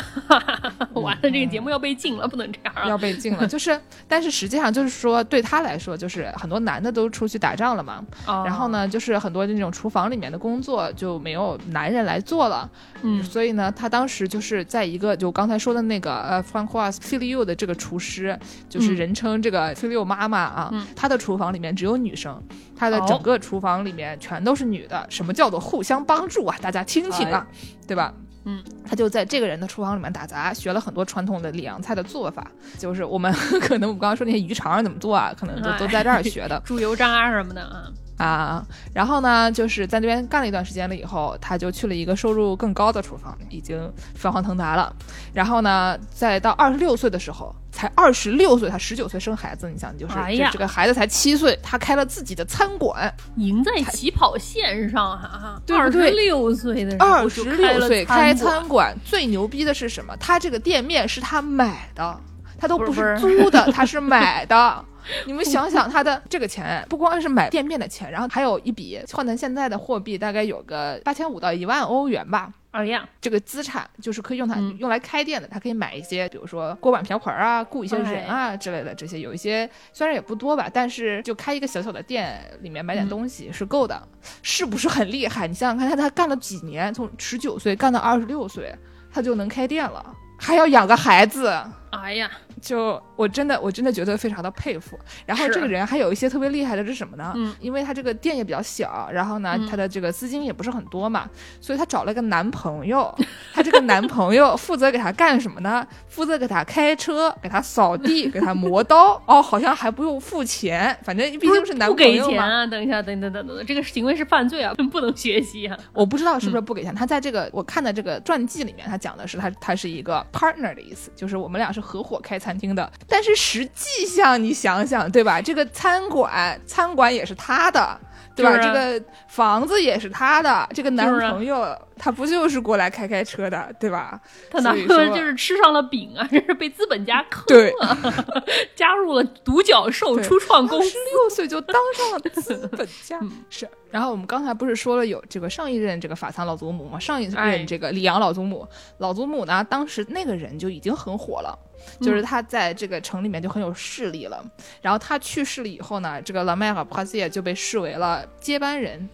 [0.94, 2.88] 完了，这个节目要被禁了，不能这样啊！
[2.88, 3.46] 要被禁了。
[3.46, 8.70] 就是，但是实际上就是说，对他来说，就是很多男的都出去打仗了嘛，哦然后？
[8.70, 12.70] 呢，就是很多那种厨房里面的工作就没有男人来做了，
[13.02, 18.38] 嗯所以呢，他当时就是在一个就刚才说的那个呃 Francois Filiu 的这个厨师，
[18.70, 22.40] 就是嗯人称这个 Filiu 妈妈啊，嗯她的厨房里面只有女生，
[22.76, 25.06] 她的哦整个厨房里面全都是女的。
[25.10, 26.56] 什么叫做互相帮助啊？
[26.62, 27.48] 大家听听啊，
[27.88, 28.14] 对吧？
[28.46, 35.78] 嗯，他就在这个人的厨房里面打杂，学了很多传统的里昂菜的做法，就是我们 可能我们刚刚说那些鱼肠怎么做啊，可能都哎。
[35.80, 36.60] 都在这儿学的。
[36.66, 38.62] 猪油渣什么的啊，啊，
[38.94, 44.94] 然后呢，就是在那边干了一段时间了以后，他就去了一个收入更高的厨房，已经飞黄腾达了。
[45.34, 60.14] 然后呢，再到二十六岁的时候，才二十六岁，他十九岁生孩子，你想，就是、这这个孩子才七岁，他开了自己的餐馆，赢在起跑线上哈、二十六岁的二十六岁开餐餐馆，最牛逼的是什么？
[60.18, 62.20] 他这个店面是他买的，
[62.60, 64.84] 他都不是租的，他是买的。
[65.26, 72.52] 你们想想，他的这个钱不光是买店面的钱，然后还有一笔换成现在的货币，大概有个八千五到一万欧元吧。
[72.72, 84.08] 哎呀，这个资产就是可以用它、嗯用来开店的，他可以买一些，比如说锅碗瓢盆啊，雇一些人啊之类的，这些有一些虽然也不多吧，但是就开一个小小的店，里面买点东西是够的，
[84.44, 85.48] 是不是很厉害？
[85.48, 88.72] 你想想看，他他干了几年，从十九岁干到二十六岁，
[89.12, 90.06] 他就能开店了，
[90.38, 91.52] 还要养个孩子。
[91.90, 92.30] 哎呀，
[92.62, 94.98] 就我真的我真的觉得非常的佩服。
[95.26, 97.34] 然后这个人还有一些特别厉害的是什么呢？
[97.36, 101.30] 嗯因为他这个店也比较小，然后呢，嗯他的这个资金也不是很多嘛，
[101.60, 103.14] 所以他找了个男朋友。
[103.54, 105.86] 他这个男朋友负责给他干什么呢？
[106.08, 109.22] 负责给他开车，给他扫地，给他磨刀。
[109.26, 112.30] 哦，好像还不用付钱，反正毕竟是男不朋友嘛。
[112.30, 112.66] 给钱啊！
[112.68, 115.78] 等一下，等等等等等，这个行为是犯罪啊，不能学习啊！
[115.92, 116.96] 我不知道是不是不给钱。
[116.96, 122.90] 他在这个我看的这个传记里面，他讲的是他他是一个 partner 的意思，就是我们俩是合伙开餐厅的。
[123.10, 125.42] 但是实际上你想想，对吧？
[125.42, 128.00] 这个餐馆餐馆也是他的。
[128.36, 128.52] 对吧？
[128.54, 134.18] 啊这个房子也是他的，这个男朋友、他不就是过来开开车的，对吧？
[134.50, 137.98] 他男所以说朋友就是吃上了饼啊，这是被资本家坑对了，
[138.78, 140.98] 加入了独角兽初创公司十。
[141.12, 143.20] 六岁就当上了资本家，
[143.50, 143.70] 是。
[143.92, 146.98] 然后我们刚才不是说了有这个上一任这个法藏老祖母吗？
[146.98, 148.66] 上一哎任这个里昂老祖母，
[149.00, 151.60] 老祖母呢，当时那个人就已经很火了。
[152.02, 154.44] 就是他在这个城里面就很有势力了，
[154.82, 159.10] 然后他去世了以后呢，这个 Mère p a s i e 就被视为了接班人，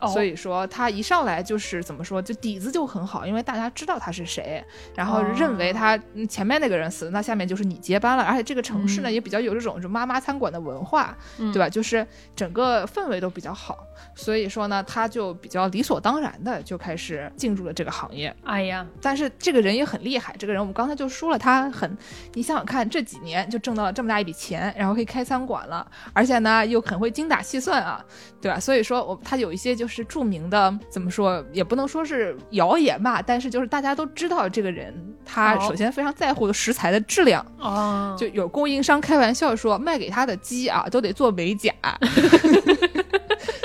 [0.00, 0.08] 哦。
[0.08, 4.64] 所以说他一上来就是怎么说，就底子就很好，因为大家知道他是谁，
[4.96, 9.12] 然后哦认为他、嗯前面那个人死了，那下面就是你接班了，而且这个城市呢、嗯。
[9.12, 11.52] 也比较有这种就妈妈餐馆的文化，嗯。
[11.52, 11.68] 对吧？
[11.68, 13.78] 就是整个氛围都比较好，
[14.14, 18.34] 所以说呢，他就比较理所当然的就开始进入了这个行业。
[18.44, 21.96] 哎呀，但是这个人也很厉害，这个人我们刚才就说了，他很，
[22.34, 28.02] 你想想看，这几年就挣到了这么大一笔钱，然后可以开餐馆了，而且呢又很会精打细算啊，
[28.40, 28.58] 对吧？
[28.60, 41.72] 所以说我他有一些就是著名的，怎么说也不能说是谣言吧，但是就是大家都知道这个人，他首先非常在乎的食材的质量，哦，就有供应商开玩笑说，卖给他的鸡啊都得做美甲。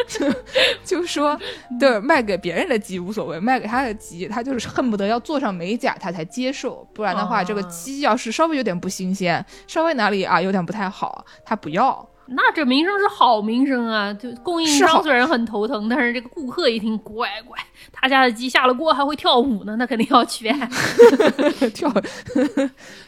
[0.08, 0.32] 就
[0.86, 1.38] 就说，
[1.80, 6.88] 对，卖给别人的鸡无所谓，卖给他的鸡，他就是恨不得要做上美甲，他才接受。
[6.94, 12.08] 不然的话，啊这个鸡要是稍微有点不新鲜，稍微哪里啊有点不太好，他不要。
[12.28, 14.14] 那这名声是好名声啊！
[14.14, 17.58] 就供应商虽然很头疼，但是这个顾客一听，乖乖，
[17.92, 20.52] 他家的鸡下了锅还会跳舞呢，那肯定要去。
[21.74, 21.92] 跳，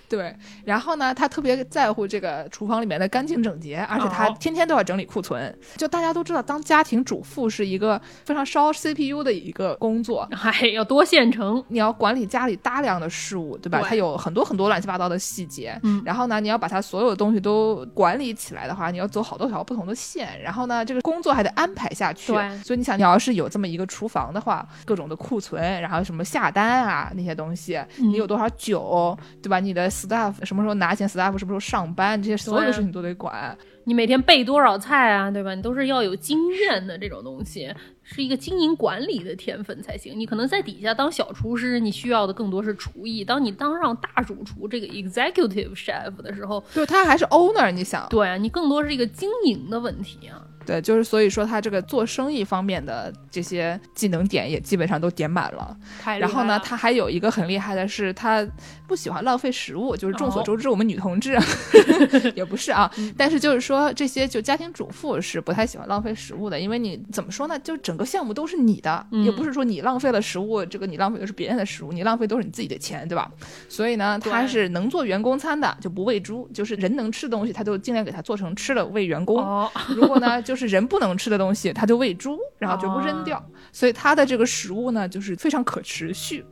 [0.09, 5.53] 对，然后呢，他特别在乎这个厨房里面的干净整洁，而且他哦天天都要整理库存。
[5.75, 11.63] 就大家都知道，当家庭主妇是一个非常烧 CPU 的一个工作， 哎，要多线程。
[11.67, 13.81] 你要管理家里大量的事物，对吧？
[13.87, 15.77] 它有很多很多乱七八糟的细节。
[15.83, 20.41] 嗯然后呢，你要把它所有的东西都管理起来的话，你要走好多条不同的线。
[20.41, 22.31] 然后呢，这个工作还得安排下去。
[22.31, 29.59] 对所以你想，你要是有这么一个厨房的话，各种的库存，然后什么下单啊那些东西，嗯你有多少酒，对吧？
[29.59, 33.57] 你的 staff 什么时候拿钱，staff 什么时候上班，这些所有的事情都得管。
[33.87, 35.55] 你每天备多少菜啊，对吧？
[35.55, 37.73] 你都是要有经验的这种东西，
[38.03, 40.19] 是一个经营管理的天分才行。
[40.19, 43.23] 你可能在底下当小厨师，你需要的更多是厨艺。
[43.23, 50.43] 当你当上大主厨这个 executive chef 的时候，对他还是 owner，你想，对啊，你更多是一个经营的问题啊。
[50.65, 55.73] 对，就是所以说他这个做生意方面的这些技能点也基本上都点满了。
[56.19, 58.45] 然后呢，他还有一个很厉害的是，他
[58.85, 61.39] 不喜欢浪费食物，就是众所哦周知，我们女同志、
[62.35, 73.31] 也不是啊，嗯但是就是说这些就家庭主妇是不太喜欢浪费食物的，因为你怎么说呢，就整个项目都是你的，嗯也不是说你浪费了食物，这个你浪费的是别人的食物，你浪费都是你自己的钱，对吧？
[73.69, 79.37] 所以呢，他是能做员工餐的，就不喂猪，就是人能吃的东西，他就尽量给他做成吃的喂员工。
[79.37, 83.43] 哦，如果呢，就是人不能吃的东西，他就喂猪，然后绝不扔掉。
[83.71, 86.45] 所以他的这个食物呢，就是非常可持续。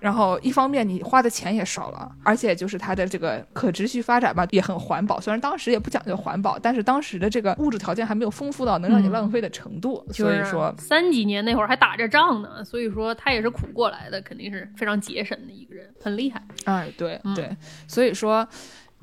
[0.00, 5.20] 然后一方面你花的钱也少了，而且就是它的这个可持续发展吧，也很环保。
[5.20, 10.04] 虽然当时也不讲究环保，但是当时的这个物质条件还没有丰富到能让你嗯浪费的程度。
[10.08, 16.42] 就是所以说，三几年那会儿还打着仗呢，所以说他也是苦过来的，肯定是非常节省的一个人，很厉害。
[16.64, 18.46] 哎，对嗯对，所以说，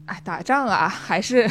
[0.07, 1.47] 哎，打仗啊， 还是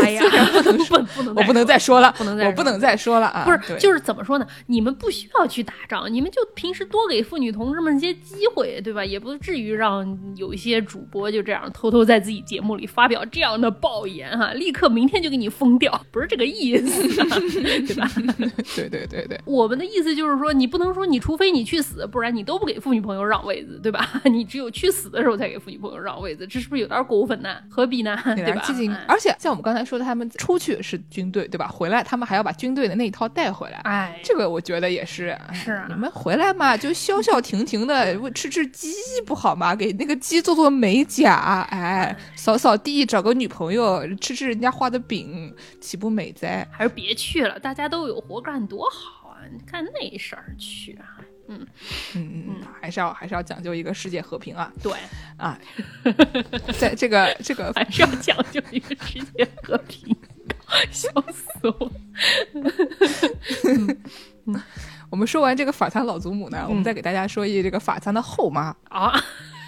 [0.00, 0.22] 哎呀，
[0.62, 3.44] 不能不不能，我不能再说了，不能再说我不能再说了啊！
[3.44, 4.46] 不是，就是怎么说呢？
[4.66, 9.04] 你们不需要去打仗，你们就平时多给妇女同志们一些机会，对吧？
[9.04, 17.26] 也不至于让有一些主播就这样偷偷在自己节目里发表这样的爆言哈、立刻明天就给你封掉，不是这个意思、啊，
[17.86, 18.10] 对吧？
[18.74, 19.38] 对对对对。
[19.44, 24.08] 我们的意思就是说，你不能说你除非你去死，不然你都不给妇女朋友让位子，对吧？
[24.24, 27.56] 你只有去死的时候才给妇女朋友让位子，这是不是有点过分呢？
[27.68, 27.97] 何必
[28.36, 28.62] 对吧？
[29.06, 31.68] 而且像我们刚才说的，他们出去是军队，对吧？
[31.68, 33.78] 回来他们还要把军队的那一套带回来。
[33.84, 38.92] 哎，这个我觉得也是，哎是啊你们回来嘛，就消消停停的 吃吃鸡
[39.26, 39.74] 不好吗？
[39.74, 46.66] 给那个鸡做做美甲，哎，扫扫地，找个女朋友，吃吃人家画的饼，岂不美哉？
[46.70, 49.42] 还是别去了，大家都有活干多好啊！
[49.52, 51.17] 你看那事儿去啊，
[51.48, 51.66] 嗯
[52.14, 54.92] 嗯嗯，还是要还是要讲究一个世界和平啊对，
[55.36, 55.58] 啊，
[56.78, 60.16] 在这个这个还是要讲究一个世界和平。
[60.92, 61.90] 笑死我！
[65.08, 68.76] 我们说完这个法餐老祖母呢，我们再给大家说一这个法餐的后妈。
[68.90, 69.18] 啊，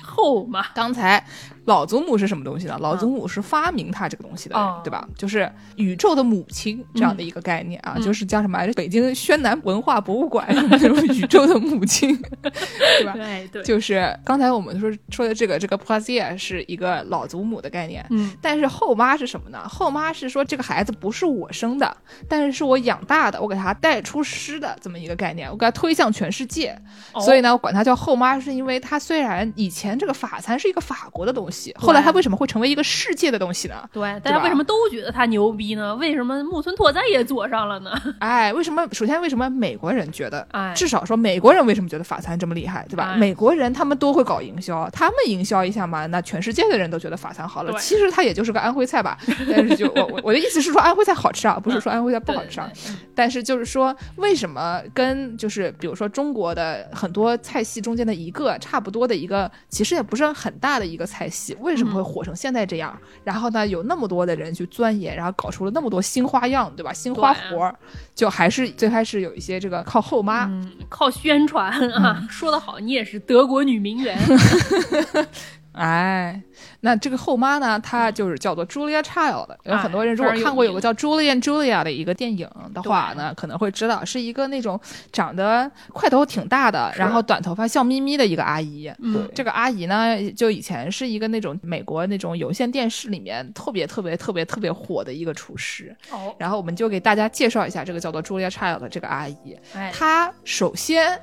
[0.03, 1.27] 后妈刚才
[1.70, 2.76] 老祖母是什么东西呢？
[2.80, 5.06] 老祖母是发明它这个东西的对吧？
[5.16, 8.72] 就是宇宙的母亲这样的一个概念啊，嗯就是叫什么来着？
[8.72, 13.12] 北京宣南文化博物馆那种 宇宙的母亲， 对吧？
[13.14, 19.61] 对对，就是刚才我们说说的这个这个 p l a s i a 是一个老祖母的概念，嗯但是后妈是什么呢？
[19.68, 21.96] 后妈是说这个孩子不是我生的，
[22.28, 26.76] 但是是我养大的，我给他带出师的这么一个概念，我给他推向全世界。
[27.12, 31.60] 哦所以呢，我管它叫后妈，是因为它虽然以前这个法餐是一个法国的东西。
[31.61, 31.75] 西。
[31.79, 33.75] 后来他为什么会成为一个世界的东西呢？
[33.92, 35.94] 对，大家为什么都觉得他牛逼呢？
[35.96, 37.90] 为什么木村拓哉也做上了呢？
[38.20, 38.87] 哎，为什么？
[38.92, 40.46] 首先，为什么美国人觉得？
[40.53, 43.12] 哎，至少说美国人为什么觉得法餐这么厉害，对吧？
[43.12, 47.79] 哎美国人他们都会搞营销，他们营销一下嘛，那全世界的人都觉得法餐好了。
[47.79, 49.18] 其实它也就是个安徽菜吧，
[49.51, 52.70] 但是就我我我的意思是说安徽菜好吃啊，不是说安徽菜不好吃啊。
[53.14, 62.97] 但是就是说，为什么跟就是比如说中国的很多菜系中间的一个差不多的一个，其实也不是很大的一个菜系，为什么会火成现在这样？
[63.25, 66.93] 然后呢，有那么多的人去钻研，然后搞出了那么多新花样，对吧？
[66.93, 67.75] 新花活儿，
[68.15, 70.44] 就还是最开始有一些这个靠后妈。
[70.44, 74.17] 嗯，靠宣传啊，说得好，你也是德国女名媛。
[75.73, 76.42] 哎，
[76.81, 84.79] 那这个后妈呢，她就是叫做 Julia Child，有很多人哎如果看过有个叫 Julia and Julia 的一个电影的话呢，可能会知道是一个那种
[85.12, 88.92] 长得块头挺大的，然后短头发笑眯眯的一个阿姨。
[88.98, 95.96] 嗯，这个阿姨呢，就以前是一个那种美国那种有线电视里面特别特别特别特别火的一个厨师。
[96.10, 99.56] 哦，然后我们就给大家介绍一下这个叫做 Julia Child 的这个阿姨。
[99.75, 101.21] 哎，她首先，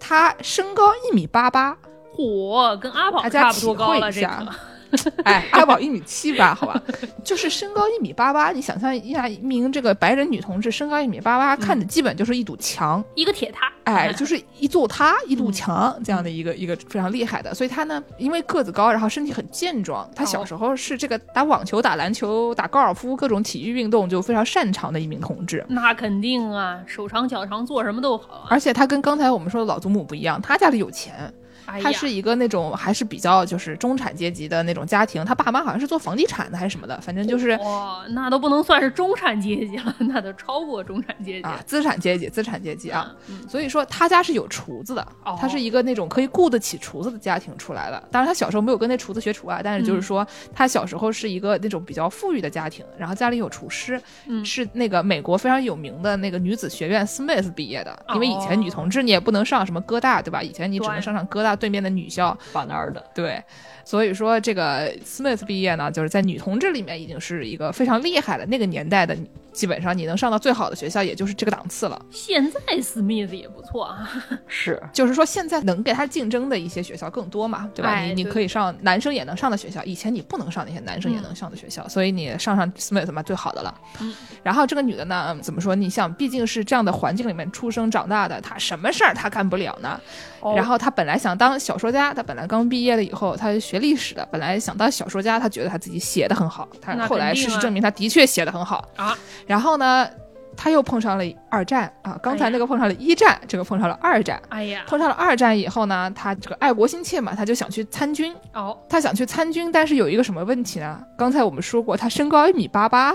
[0.00, 1.76] 她身高一米八八，
[2.16, 4.28] 火跟阿宝差不多高了，这个。
[5.24, 6.80] 哎，阿宝一米七八，好吧，
[7.24, 8.52] 就是身高一米八八。
[8.52, 17.52] 你想象一下，一名这个白人女同志身高一米八八，看着基本就是一堵墙，一个铁塔，哎， 就是一座塔，一堵嗯墙这样的一个一个非常厉害的。
[17.52, 25.66] 所以她呢，因为个子高，然后身体很健壮，她小时候是这个打网球、打篮球、打高尔夫各种体育运动就非常擅长的一名同志。
[25.68, 28.46] 那肯定啊，手长脚长，做什么都好啊。
[28.50, 31.34] 而且她跟刚才我们说的老祖母不一样，她家里有钱，
[31.66, 43.14] 哎他是一个那种还是比较就是中产阶级的那种家庭，他爸妈好像是做房地产的还是什么的，反正就是哇，那都不能算是中产阶级了，那都超过中产阶级啊资产阶级，资产阶级啊。
[43.28, 48.02] 嗯，所以说他家是有厨子的哦，他是一个那种可以雇得起厨子的家庭出来的。
[48.10, 57.96] 当然他小时候没有跟那厨子学厨啊，但是就是说他小时候是一个那种比较富裕的家庭，然后家里有厨师，嗯是那个美国非常有名的那个女子学院 Smith 毕业的。
[58.14, 60.42] 因为以前女哦同志你也不能上什么哥大，对吧？
[60.42, 62.36] 以前你只能上上哥大对面的女校。
[62.52, 63.42] 把那儿的，对，
[63.84, 69.16] 所以说这个 Smith 毕业呢，就是在女同志里面已经是一个非常厉害的那个年代的，
[69.56, 71.98] 基本上你能上到最好的学校，也就是这个档次了。
[72.10, 74.06] 现在史密斯也不错啊。
[74.46, 77.88] 是就是说，现在能给他竞争的一些学校更多嘛，对吧？
[77.88, 83.74] 哎你你可以上男生也能上的学校，以前你不能上那些男生也能上的学校，所以你上上 Smith 嘛最好的了。
[84.00, 85.74] 嗯然后这个女的呢，嗯怎么说？
[85.74, 89.98] 你想，毕竟是这样的环境里面出生长大的，她什么事儿她干不了呢？
[90.40, 99.16] 哦然后她本来想当小说家，她本来刚毕业了以后，她学历史的，本来想当小说家，她觉得她自己写的很好，她那后来事实证明她的确写的很好啊。
[99.46, 100.08] 然后呢，
[100.56, 101.24] 他又碰上了
[101.56, 104.38] 二战啊，刚才那个碰上了一战，这个碰上了二战。
[104.50, 108.34] 哎呀，碰上了二战以后呢，他这个爱国心切嘛，他就想去参军。
[108.52, 111.00] 哦，他想去参军，但是有一个什么问题呢？
[111.16, 113.14] 刚才我们说过，他身高一米八八，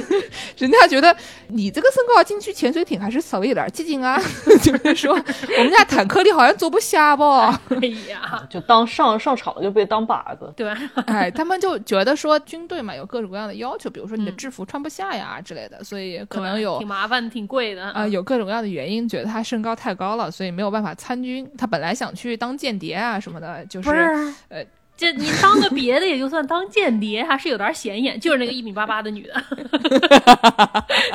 [0.58, 1.16] 人家觉得
[1.48, 4.20] 你这个身高进去潜水艇还是稍微有点激进啊，
[4.62, 5.14] 就是说
[5.58, 7.24] 我们家坦克里好像坐不下不？
[7.24, 10.70] 哎呀，就当上上场了就被当靶子，对，
[11.06, 21.48] 哎，他们就觉得说军队嘛有各种各样的要求，比如说你的嗯制服穿不下呀之类的，所以可能有挺麻烦、挺贵的啊、有各种各样的原因，觉得他身高太高了，所以没有办法参军。
[21.56, 24.64] 他本来想去当间谍啊什么的，就是是呃，
[24.98, 28.18] 这你当个别的也就算，当间谍还是有点显眼。
[28.18, 29.44] 就是那个一米八八的女的，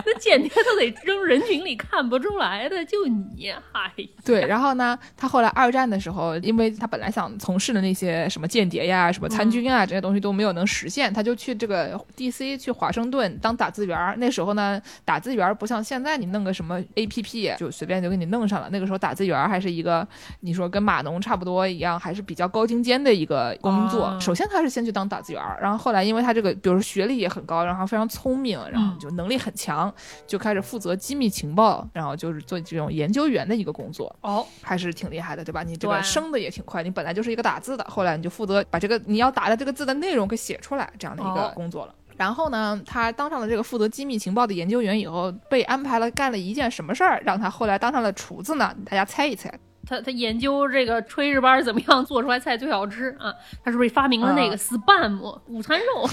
[0.06, 3.92] 那间谍都得扔人群里看不出来的，就你，嗨，
[4.24, 12.58] 对，然后呢，他后来二战的时候，因为他本来想从事的那些什么间谍呀、什么参军啊、这些东西都没有能实现，他就去这个 D.C.
[12.58, 14.16] 去华盛顿当打字员儿。
[14.18, 17.54] 那时候呢，打字员不像现在你弄个什么 A.P.P.
[17.60, 18.70] 就随便就给你弄上了。
[18.72, 20.08] 那个时候打字员还是一个
[20.40, 24.04] 你说跟码农差不多一样，还是比较高精尖的一个工作。
[24.06, 29.94] 啊首先他是先去当打字员，然后后来因为他这个比如说学历也很高，然后非常聪明，然后就能力很强，
[30.26, 34.14] 就开始负责机密情报，然后就是做这种研究员的一个工作。
[34.22, 35.64] 哦，还是挺厉害的，对吧？
[35.64, 41.94] 你这个升的也挺快，你本来就是一个打字的，后来你就负责把这个你要打的这个字的内容给写出来，这样的一个哦工作了。
[42.16, 48.74] 然后呢，他当上了这个负责机密情报的研究员以后，被安排了干了一件什么事儿，让他后来当上了厨子呢？
[48.86, 49.52] 大家猜一猜？
[49.88, 53.34] 他他研究这个炊事班怎么样做出来菜最好吃啊？
[53.64, 56.08] 他是不是发明了那个啊 spam 午餐肉？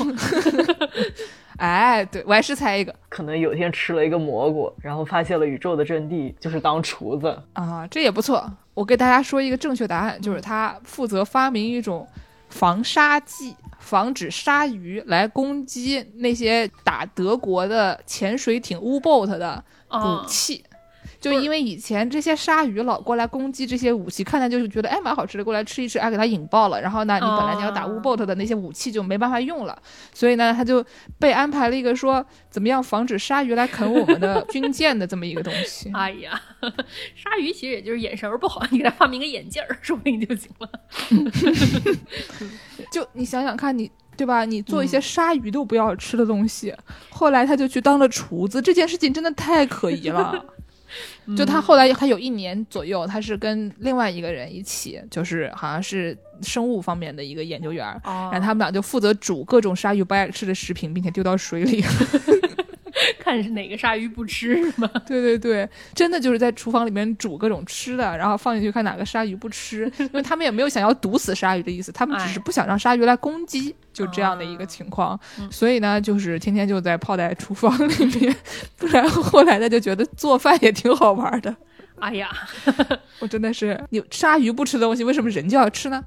[1.57, 7.43] 哎，对我还是猜一个可能有一天吃了一个蘑菇，然后发现了宇宙的真谛，就是当厨子。
[7.53, 8.51] 啊，这也不错。
[8.73, 12.09] 我给大家说一个正确答案，就是他负责发明一种
[12.49, 20.65] 防鲨剂，防止鲨鱼来攻击那些打德国的潜水艇 U-boat 的武哦，器。
[21.21, 29.79] 就因为以前这些鲨鱼老过来攻击这些武器，看着就是觉得哎蛮好吃的，过来吃一吃，哎给它引爆了，然后呢，你本来你要打啊 U boat 的那些武器就没办法用了，
[30.15, 30.83] 所以呢，他就
[31.19, 35.91] 被安排了一个说怎么样防止鲨鱼来啃我们的军舰的这么一个东西。
[35.95, 36.41] 哎呀，
[37.15, 40.71] 鲨鱼其实也就是眼神儿不好，你给它发明个眼镜儿，说不定就行了。
[42.91, 43.91] 就你想想看你。
[44.17, 44.45] 对吧？
[44.45, 46.75] 你做一些鲨鱼都不要吃的东西，
[47.09, 50.45] 后来他就去当了厨子，这件事情真的太可疑了。
[51.37, 61.85] 就他后来他有一年左右，他是跟另外一个人一起，就是好像是生物方面的一个研究员，哦然后他们俩就负责煮各种鲨鱼不爱吃的食品，并且丢到水里。
[63.19, 64.89] 看是哪个鲨鱼不吃是吗？
[65.07, 75.19] 对对对，真的就是在厨房里面煮各种吃的，然后放进去看哪个鲨鱼不吃， 因为他们也没有想要毒死鲨鱼的意思，他们只是哎不想让鲨鱼来攻击，就这样的一个情况。
[75.51, 78.35] 所以呢，就是天天就在泡在厨房里面，
[78.77, 81.55] 不然后来他就觉得做饭也挺好玩的。
[81.99, 82.31] 哎呀，
[83.19, 86.03] 我真的是，你鲨鱼不吃的东西，为什么人就要吃呢？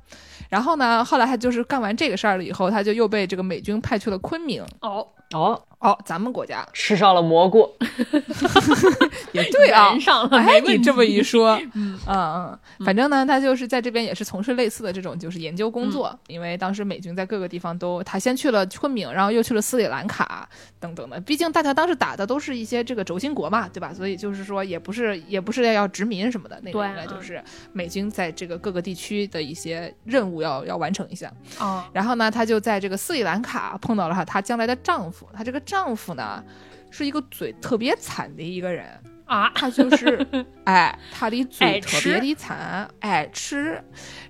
[0.50, 4.64] 然后呢，后来他就是干完这个事儿了以后，他就又被这个美军派去了昆明。
[4.82, 6.66] 哦，哦，哦，咱们国家。
[6.72, 7.70] 吃上了蘑菇，
[9.34, 12.00] 也对啊，上了，哎，你这么一说， 嗯。
[12.08, 16.20] 嗯嗯，反正呢，他就是在这边也是从事类似的这种就是研究工作，嗯。
[16.28, 20.48] 因为当时美军在各个地方都，他先去了昆明，然后又去了斯里兰卡
[20.80, 23.94] 等等的，毕竟大家当时打的都是一些这个轴心国嘛，对吧？
[23.94, 31.32] 所以就是说也不是也不是要殖民什么的，那个应该就是美军在这个各个地区的一些任务要要完成一下。
[31.60, 36.44] 哦，然后呢，他就在这个斯里兰卡碰到了她她将来的丈夫，她这个丈夫呢
[36.92, 38.86] 是一个嘴特别惨的一个人。
[39.26, 40.28] 啊，他就是，
[40.66, 43.82] 哎，他的嘴特别的惨，爱吃，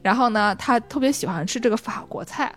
[0.01, 2.53] 然后呢，他特别喜欢吃这个法国菜。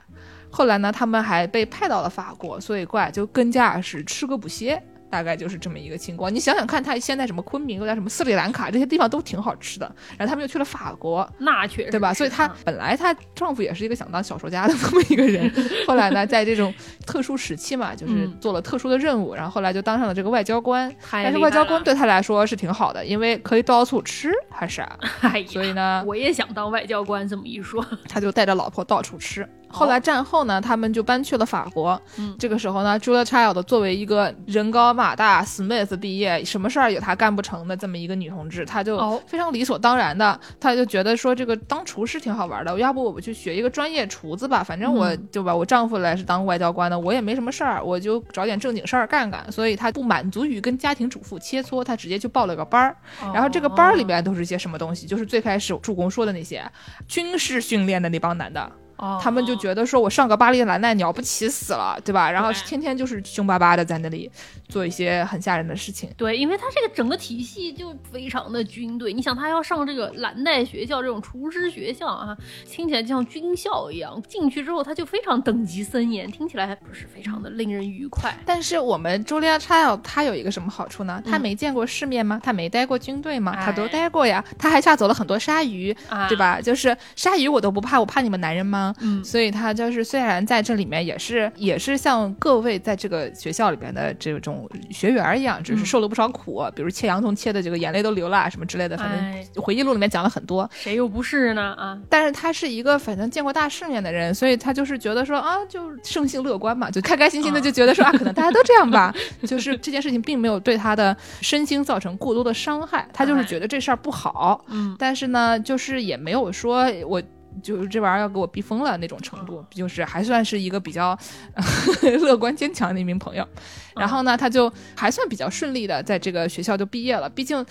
[0.51, 4.81] 后来呢，他们还被派到了法国，所以过来就更加是吃个不歇，
[5.11, 6.35] 大概就是这么一个情况。
[6.35, 9.87] 你想想看，他现在什么昆明，又在什么斯里兰卡这些地方都挺好吃的，
[10.17, 12.13] 然后他们又去了法国，那确实对吧？
[12.13, 15.51] 所以她啊本来她丈夫也是一个想当小说家的这么一个人，
[15.87, 16.73] 后来呢，在这种
[17.07, 20.91] 特殊时期嘛，就是嗯做了特殊的任务，然后后来就当上了这个外交官。
[21.01, 29.49] 太但是外交官对他来说是挺好的，因为可以到处吃，还是啊，哎，所以呢，我也想当外交官，这么一说，他就带着老婆到处吃。
[29.69, 32.01] 后来战后呢，他们就搬去了法国。
[32.19, 49.51] 嗯这个时候呢，Julia Child 作为一个人高马大、Smith 毕业，什么事儿有她干不成的这么一个女同志，她就哦非常理所当然的，她就觉得说这个当厨师挺好玩的，要不我去学一个专业厨子吧，反正我、嗯对吧，我丈夫来是当外交官的，我也没什么事儿，我就找点正经事儿干干。
[49.51, 52.97] 所以她不满足于跟家庭主妇切磋，她直接去报了个班儿。
[53.35, 56.65] 然后这个班儿里边都是一些什么东西，就是最开始助攻说的那些
[57.07, 58.71] 军事训练的那帮男的。
[58.97, 62.31] 哦，他们就觉得说我上个巴黎蓝带了不起死了，对吧？
[62.31, 64.31] 然后天天就是凶巴巴的在那里
[64.69, 66.09] 做一些很吓人的事情。
[66.17, 69.13] 对，因为他这个整个体系就非常的军队。
[69.13, 72.37] 你想，他要上这个蓝带学校这种厨师学校啊，
[72.71, 74.23] 听起来就像军校一样。
[74.23, 78.35] 进去之后，他就非常等级森严，听起来还不是非常的令人愉快。
[78.47, 81.23] 但是我们 Julia Child 她有一个什么好处呢？
[81.25, 82.41] 他没见过世面吗？
[82.43, 83.55] 他没待过军队吗？
[83.57, 84.45] 他都哎待过呀。
[84.59, 86.37] 他还吓走了很多鲨鱼，啊，对？
[86.37, 86.61] 吧？
[86.61, 88.86] 就是鲨鱼我都不怕，我怕你们男人吗？
[89.01, 100.69] 嗯所以他就是虽然在这里面也是也是像各位在这个学校里边的这种学员儿一样，只是嗯受了不少苦，比如切洋葱切的这个眼泪都流了啊什么之类的，反哎正回忆录里面讲了很多。
[100.73, 101.75] 谁又不是呢？
[101.79, 109.15] 啊，但是他是一个反正见过大世面的人，所以他就是觉得说啊，就生性乐观嘛，就开开心心的就觉得说啊， 可能大家都这样吧。
[109.47, 117.23] 就是这件事情并没有对他的身心造成过多的伤害，他就是觉得这事儿不好，嗯，但是呢，就是也没有说我。
[117.63, 121.19] 就是这玩意儿要给我逼疯了那种程度，就是还算是一个比较
[122.21, 123.47] 乐观坚强的一名朋友。
[123.95, 127.29] 然后呢，他就还算比较顺利的在这个学校就毕业了。
[127.31, 127.65] 毕竟，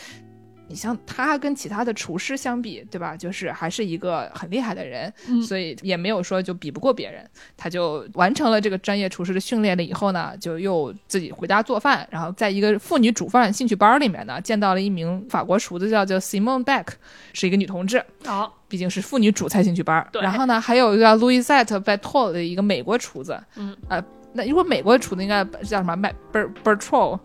[0.68, 3.16] 你像他跟其他的厨师相比，对吧？
[3.16, 7.24] 就是还是一个很厉害的人，嗯所以也没有说就比不过别人。
[7.55, 16.88] 他就完成了这个专业厨师的训练了以后呢，就又自己回家做饭，然后在一个妇女煮饭兴趣班里面呢，见到了一名法国厨子，叫做 Simone Beck，
[17.34, 18.03] 是一个女同志。
[18.26, 24.03] 好，毕竟是妇女主菜兴趣班，对然后呢，还有一个叫 Louisette Bertol 的一个美国厨子，嗯，呃，
[24.36, 27.17] 那如果美国出的应该叫什么 Ber Ber Bertrol，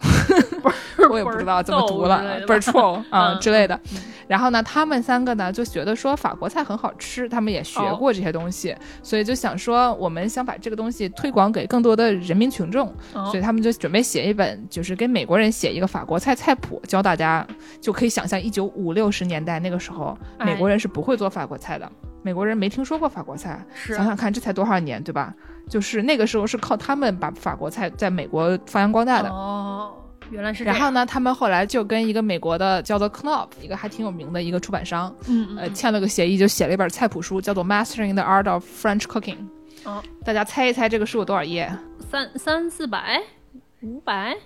[1.10, 3.78] 我也不知道怎么读了 Bertrol 啊、嗯之类的。
[4.28, 17.44] 然后呢，他们三个呢就觉得说法国菜很好吃，他们也学哦过这些东西，所以就想说我们想把这个东西推广给更多的人民群众，哦所以他们就准备写一本，就是给美国人写一个法国菜菜谱，教大家
[17.80, 21.90] 就可以想象一九五六十年代那个时候，哎美国人是不会做法国菜的，
[22.22, 25.34] 美国人没听说过法国菜，是想想看，这才多少年，对吧？
[25.68, 29.28] 就是那个时候是靠他们把法国菜在美国发扬光大的。
[29.28, 29.92] 哦，
[30.30, 30.76] 原来是这样。
[30.76, 39.36] 然后呢，他们后来就跟一个美国的叫做 Knopf，一个还挺有名的一个出版商，嗯，嗯呃，嗯签了个协议，就写了一本菜谱书，叫做《Mastering the Art of French Cooking》。
[39.84, 41.70] 哦，大家猜一猜这个书有多少页？
[42.10, 43.20] 三三四百，
[43.80, 44.36] 五百，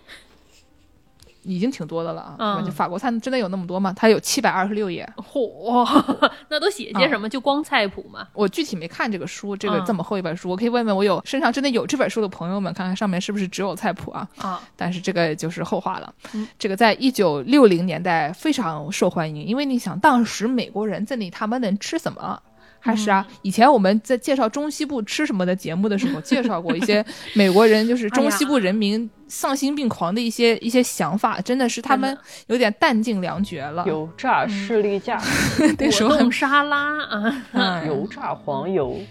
[1.45, 2.63] 已经挺多的了啊！
[2.63, 3.93] 就法国菜真的有那么多吗？
[3.97, 5.09] 它有七百二十六页。
[5.17, 5.87] 嚯，
[6.49, 7.29] 那都写些什么？
[7.29, 8.27] 就光菜谱嘛。
[8.33, 14.29] 我具体没看这个书，这个嗯这么厚一本书，我可以问问我有身上真的有这本书的朋友们，看看上面是不是只有菜谱啊？
[14.39, 16.13] 啊，但是这个就是后话了。
[16.33, 22.41] 嗯这个在一九六零年代非常受欢迎，因为你想当时美国人在那里他们能吃什么？
[22.85, 32.15] 还是嗯啊，以前我们在介绍中西部吃什么的节目的时候，介绍过一些 美国人就是中西部人民丧心病狂的一些一些想法，真的是他们
[32.49, 33.85] 有点弹尽粮绝了。
[33.87, 35.19] 油炸士力架，
[35.79, 39.01] 那时候果冻沙拉啊，嗯油炸黄油，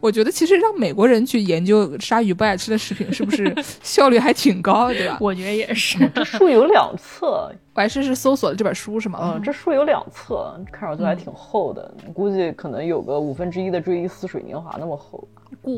[0.00, 5.16] 我觉得其实让美国人去研究鲨鱼不爱吃的食品，是不是效率还挺高，对吧？
[5.20, 5.98] 我觉得也是。
[6.14, 9.32] 这书有两册，我还是是搜索了这本书是吗？
[9.34, 15.26] 嗯，这书有两册，看上去还挺厚的，估计可能有个五分之一的《追忆似水年华》那么厚。
[15.60, 15.74] 怪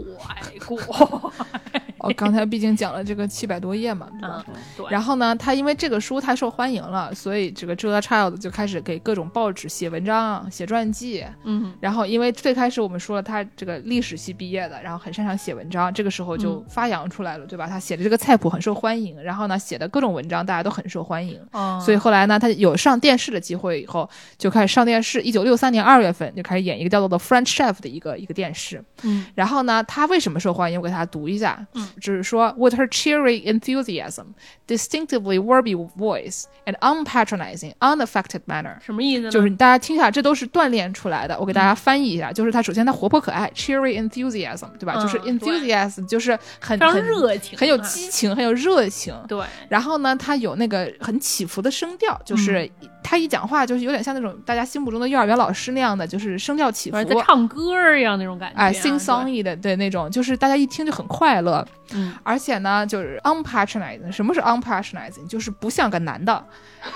[0.64, 0.76] 怪，
[1.98, 4.44] 哦，刚才毕竟讲了这个七百多页嘛，对吧？
[4.48, 4.86] 嗯，对。
[4.88, 11.26] 然后呢，他因为这个书太受欢迎了，所以这个 Julia Child 就开始给各种报纸写文章、写传记。
[11.42, 17.66] 嗯然后，因为最开始我们说了，他这个历史系毕业的，然后很擅长写文章，这个时候就嗯发扬出来了，对吧？
[17.66, 21.38] 他写的这个菜谱很受欢迎，然后呢，写的各种文章大家都很受欢迎。
[21.50, 24.08] 哦，所以后来呢，他有上电视的机会以后，
[24.38, 25.20] 就开始上电视。
[25.20, 28.82] 一九六三年二月份就开始演一个叫做《The French Chef》的一个一个电视。
[29.02, 30.78] 嗯然后呢，他为什么受欢迎？
[30.78, 34.24] 我给大家读一下，嗯就是说，with her cheery enthusiasm,
[34.66, 38.76] distinctively verby voice, and unpatronizing, unaffected manner。
[38.84, 39.30] 什么意思呢？
[39.30, 41.38] 就是大家听一下，这都是锻炼出来的。
[41.38, 44.94] 我给大家翻译一下，就是他首先他活泼可爱，cheery enthusiasm，对吧？
[44.96, 49.14] 嗯就是 enthusiasm，就是很很热情，很有啊激情，很有热情。
[49.28, 52.70] 对，然后呢，他有那个很起伏的声调，就是
[53.04, 61.64] 他一讲话就是有点像那种大家心目中的幼儿园老师那样的，就是声调起伏唱歌儿一样那种感觉啊，哎，sing songy 的对那种，就是大家一听就很快乐。
[61.92, 64.10] 嗯而且呢，就是 unpatronizing。
[64.10, 65.26] 什么是 unpatronizing？
[65.28, 66.42] 就是不像个男的。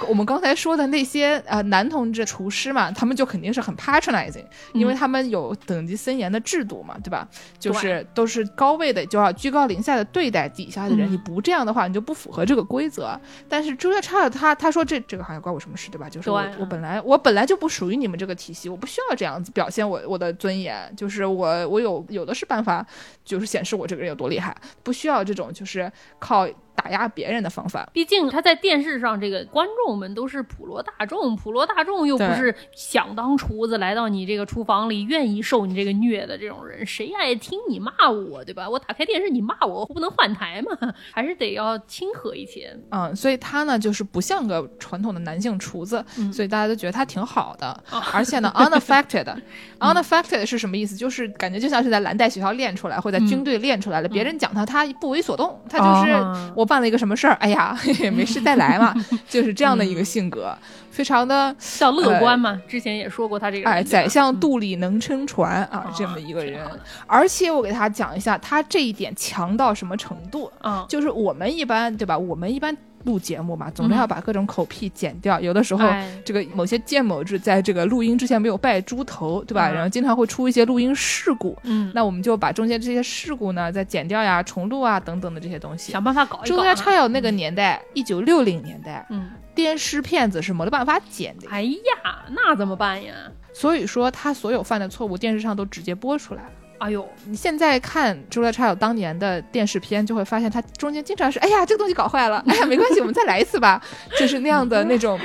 [0.09, 7.29] 我们刚才说的那些呃男同志厨师嘛，他们就肯定是很 patronizing，因为他们有等级森严的制度嘛，对吧？
[7.59, 11.11] 就是都是高位的，就要居高临下的对待底下的人。
[11.11, 13.19] 嗯你不这样的话，你就不符合这个规则。
[13.47, 16.09] 但是 Julia Child 他他说这这个行业关我什么事，对吧？
[16.09, 22.87] 就是我对我本来我本来就不属于你们这个体系，我不需要这样子表现我我的尊严，就是我我有有的是办法，
[23.25, 26.49] 就是显示我这个人有多厉害，不需要这种就是靠
[26.83, 27.89] 打压别人的方法。
[27.93, 38.69] 毕竟他在电视上，这个观众们都是普罗大众，普罗大众又不是想当厨子来到你这个厨房里，愿意受你这个虐的这种人，谁爱听你骂我，对吧？
[38.69, 42.77] 我打开电视你骂我，我不能换台嘛， 还是得要亲和一些。
[42.91, 50.95] 嗯，所以他呢就是不像个传统的男性厨子，嗯所以大家都觉得他挺好的，哦而且呢 unaffected，unaffected 是什么意思？
[50.95, 57.77] 就是感觉就像是在蓝带学校练出来，或者在军队练出来的，别人讲他他不为所动，他就是哦我办了一个什么事儿，哎呀，
[58.15, 58.95] 没事再来嘛，
[59.29, 60.57] 就是这样的一个性格，
[60.91, 66.65] 非常的叫乐观嘛，之前也说过他这个人哎，宰相肚里能撑船啊，这么一个人。
[67.07, 70.53] 而且我给他讲一下，他这一点强到什么程度？
[70.63, 72.17] 嗯，就是我们一般对吧？
[72.17, 75.41] 我们一般录节目嘛，总是嗯要把各种口癖剪掉。
[75.41, 79.71] 有的时候，哎这个某些建某志在这个录音之前没有拜猪头，对吧？
[79.71, 81.57] 嗯然后经常会出一些录音事故。
[81.63, 85.93] 嗯，那我们就把中间这些事故呢再剪掉呀、重录啊等等的这些东西。
[85.93, 86.75] 想办法搞一周家搞啊。
[86.75, 93.15] 差友那个年代，一九六零年代，嗯，电视片子是没得办法剪的，哎呀，那怎么办呀？
[93.53, 96.51] 所以说他所有犯的错误，电视上都直接播出来了。
[96.79, 103.83] 哎呦，你现在看 Julia Child 当年的电视片，就会发现他中间经常是，哎呀，这个东西搞坏了，哎呀，没关系，我们再来一次吧，
[104.19, 105.19] 就是那样的那种，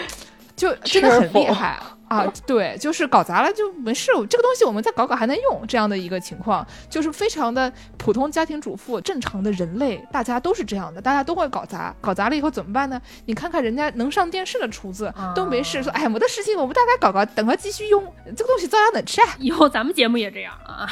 [0.55, 1.79] 就真的很厉害。
[2.13, 2.33] 啊。
[2.45, 13.01] 对，就是搞砸了就没事，这个东西我们再搞搞还能用，这样的一个情况，就是非常的普通家庭主妇，正常的人类，大家都是这样的，大家都会搞砸，搞砸了以后怎么办呢？
[13.25, 18.03] 你看看人家能上电视的厨子都没事，说，哎，我的事情，我们大概搞搞，等会继续用，
[18.35, 19.27] 这个东西照样能吃啊。
[19.39, 20.89] 以后咱们节目也这样啊。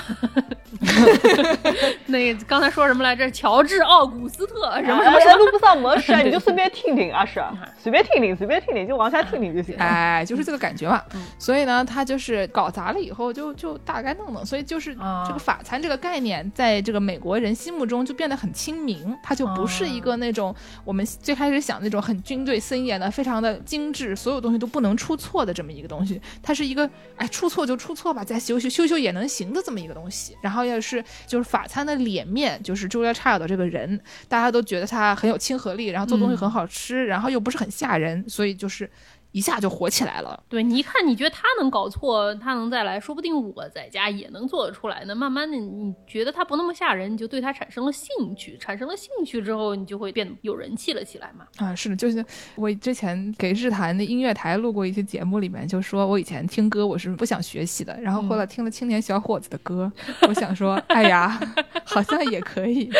[2.07, 3.29] 那刚才说什么来着？
[3.31, 5.31] 乔治·奥古斯特什么什么什么？
[5.31, 7.41] 哎录不上没事，你就 随便听听，啊是
[7.77, 9.75] 随便听听，随便听听，就往下听听就行。
[9.77, 11.01] 哎，就是这个感觉嘛。
[11.13, 14.45] 嗯所以呢，他就是搞砸了以后就，就大概弄弄。
[14.45, 26.21] 所以就是啊这个法餐这个概念，在这个美国人心目中就变得很亲民，它就不是一个那种我们最开始想那种很军队森严的、非常的精致，所有东西都不能出错的这么一个东西。
[26.41, 30.35] 它是一个哎，出错就出错吧，再修修修修也能行的这么一个东西。
[30.41, 38.89] 然后要是，就是法餐的脸面，就是 Julia Child 这个人，大家都觉得他很有亲和力，然后做东西很好吃，然后又不是很吓人，所以就是
[39.31, 40.41] 一下就火起来了。
[40.49, 45.15] 对你一看，你觉得他能搞错，他能再来，说不定我在家也能做得出来呢。
[45.15, 51.45] 慢慢的，你觉得他不那么吓人，你就对他产生了兴趣，产生了兴趣之后，你就会变得有人气了起来嘛。
[51.57, 52.25] 啊，是的，就是
[52.55, 59.91] 我之前给日坛的音乐台录过一期节目，里面就说我以前听歌我是不想学习的，然后后来听了青年小伙子的歌，
[60.27, 61.39] 我想说，哎呀，
[61.85, 62.89] 好像也可以。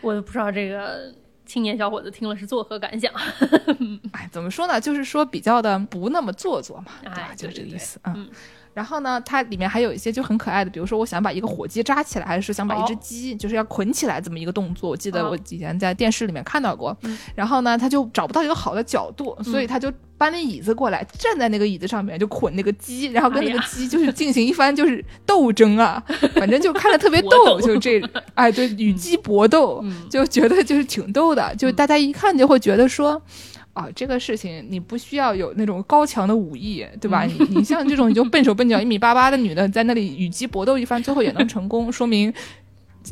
[0.00, 1.12] 我都不知道这个
[1.48, 3.10] 青年小伙子听了是作何感想。
[4.12, 4.78] 哎，怎么说呢？
[4.78, 7.28] 就是说比较的不那么做作嘛，对吧？
[7.30, 7.98] 哎就是这个意思。
[8.04, 8.30] 嗯嗯。
[8.74, 16.96] 然后呢，它里面还有一些就很可爱的，比如说我想把一个火鸡扎起来，还是想把一只哦鸡就是要捆起来这么一个动作，我记得哦我以前在电视里面看到过。
[17.02, 17.18] 嗯。
[17.34, 26.02] 然后呢，他就找不到一个好的角度，所以他就搬了椅子过来，站在那个椅子上面就捆那个鸡，然后跟那个鸡就是进行一番就是斗争啊，
[26.34, 28.00] 反正就看着特别逗，就这
[28.34, 30.08] 哎对，与鸡搏斗，嗯。
[30.08, 33.20] 就觉得就是挺逗的，就大家一看就会觉得说。
[33.78, 37.22] 啊，这个事情你不需要有那种高强的武艺，对吧？
[37.22, 42.34] 你你像这种你就笨手笨脚、一米八八的女的，在那里与鸡搏斗一番，最后也能成功，说明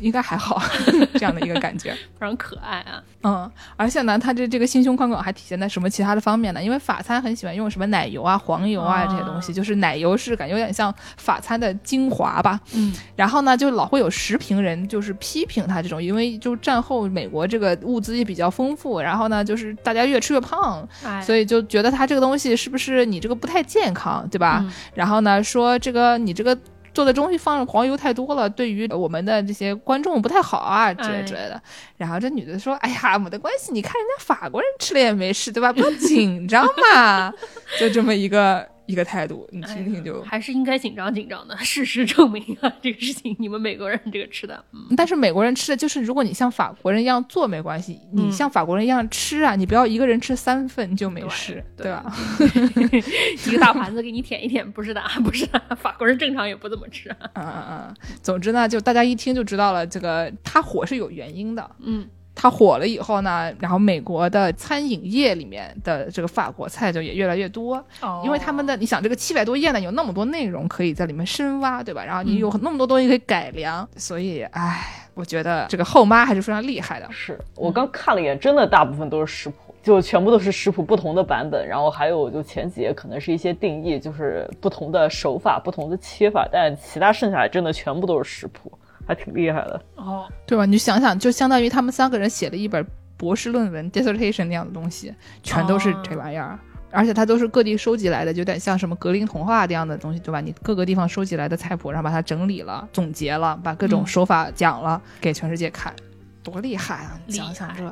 [0.01, 0.61] 应该还好，
[1.13, 1.91] 这样的一个感觉。
[2.17, 3.01] 非常可爱啊。
[3.23, 6.63] 嗯，而且呢，它这这个心胸宽广还体现在什么其他的方面呢？
[6.63, 12.59] 因为法餐很喜欢用什么奶油啊、黄油啊啊这些东西，就是奶油是感觉有点像法餐的精华吧。
[12.73, 24.59] 嗯，然后呢，就老会有时评人就是批评他这种，因为就战后美国这个物资也比较丰富，然后呢，就是大家越吃越胖，哎，所以就觉得它这个东西是不是你这个不太健康，对吧？
[24.63, 26.57] 嗯然后呢，说这个你这个
[26.97, 31.61] 做的东西放黄油太多了，对于我们的这些观众不太好啊，之类哎之类的。
[31.95, 35.71] 然后这女的说：“哎呀，没得关系，你看人家法国人吃了也没事，对吧？
[35.71, 37.31] 不要紧张嘛。”
[37.79, 40.21] 就这么一个一个态度，你听听就。
[40.23, 41.55] 还是应该紧张紧张的。
[41.57, 52.11] 事实证明啊，这个事情你们美国人这个吃的，嗯，但是美国人吃的就是，如果你像法国人一样做没关系，你嗯像法国人一样吃啊，你不要一个人吃三份就没对事，对吧？
[53.47, 57.09] 一个大盘子给你舔一舔，不是的，不是的，法国人正常也不怎么吃。
[57.33, 57.95] 嗯嗯嗯。
[58.21, 61.69] 总之呢，就大家一听就知道了，这个它火是有原因的。
[61.79, 62.07] 嗯，
[62.39, 68.21] 它火了以后呢，然后美国的餐饮业里面的这个法国菜就也越来越多，哦。
[68.23, 72.05] 因为他们的你想这个七百多页呢，有那么多内容可以在里面深挖，对吧？
[72.05, 72.37] 然后你嗯。
[72.37, 77.07] 有那么多东西可以改良，所以唉，我觉得这个后妈还是非常厉害的。
[77.11, 77.39] 是。
[77.55, 88.71] 我刚看了一眼，真的大部分都是食谱，就全部都是食谱不同的版本，然后还有就前几页可能是一些定义，就是不同的手法、不同的切法，但其他剩下来真的全部都是食谱，
[89.07, 89.81] 还挺厉害的。
[89.95, 90.65] 哦，对吧？
[90.65, 92.85] 你就想想，就相当于他们三个人写了一本
[93.15, 96.59] 博士论文 dissertation 那样的东西，全都是这玩意儿。
[96.89, 100.39] 而且它都是各地收集来的，就有点像什么格林童话这样的东西，对吧？
[100.39, 105.93] 你各个地方收集来的菜谱，然后把它整理了、总结了，把各种嗯手法讲了，给全世界看，
[106.41, 107.19] 多厉害啊！
[107.25, 107.83] 你想想这，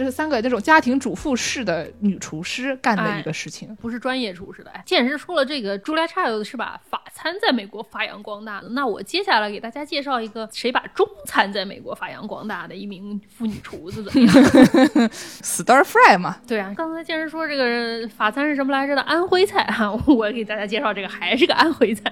[0.00, 3.76] 这是三个那种家庭主妇式的女厨师干的哎一个事情。
[3.82, 4.70] 不是专业厨师的。
[4.70, 14.34] 哎，既然是说了这个 Julia Child 是把法餐在美国发扬光大的，那我接下来给大家介绍一个谁把中餐在美国发扬光大的一名妇女厨子，怎么样？
[15.12, 22.10] Stir fry 嘛，对啊，刚才既然说这个法餐是什么来着的安徽菜哈、我给大家介绍这个还是个安徽菜。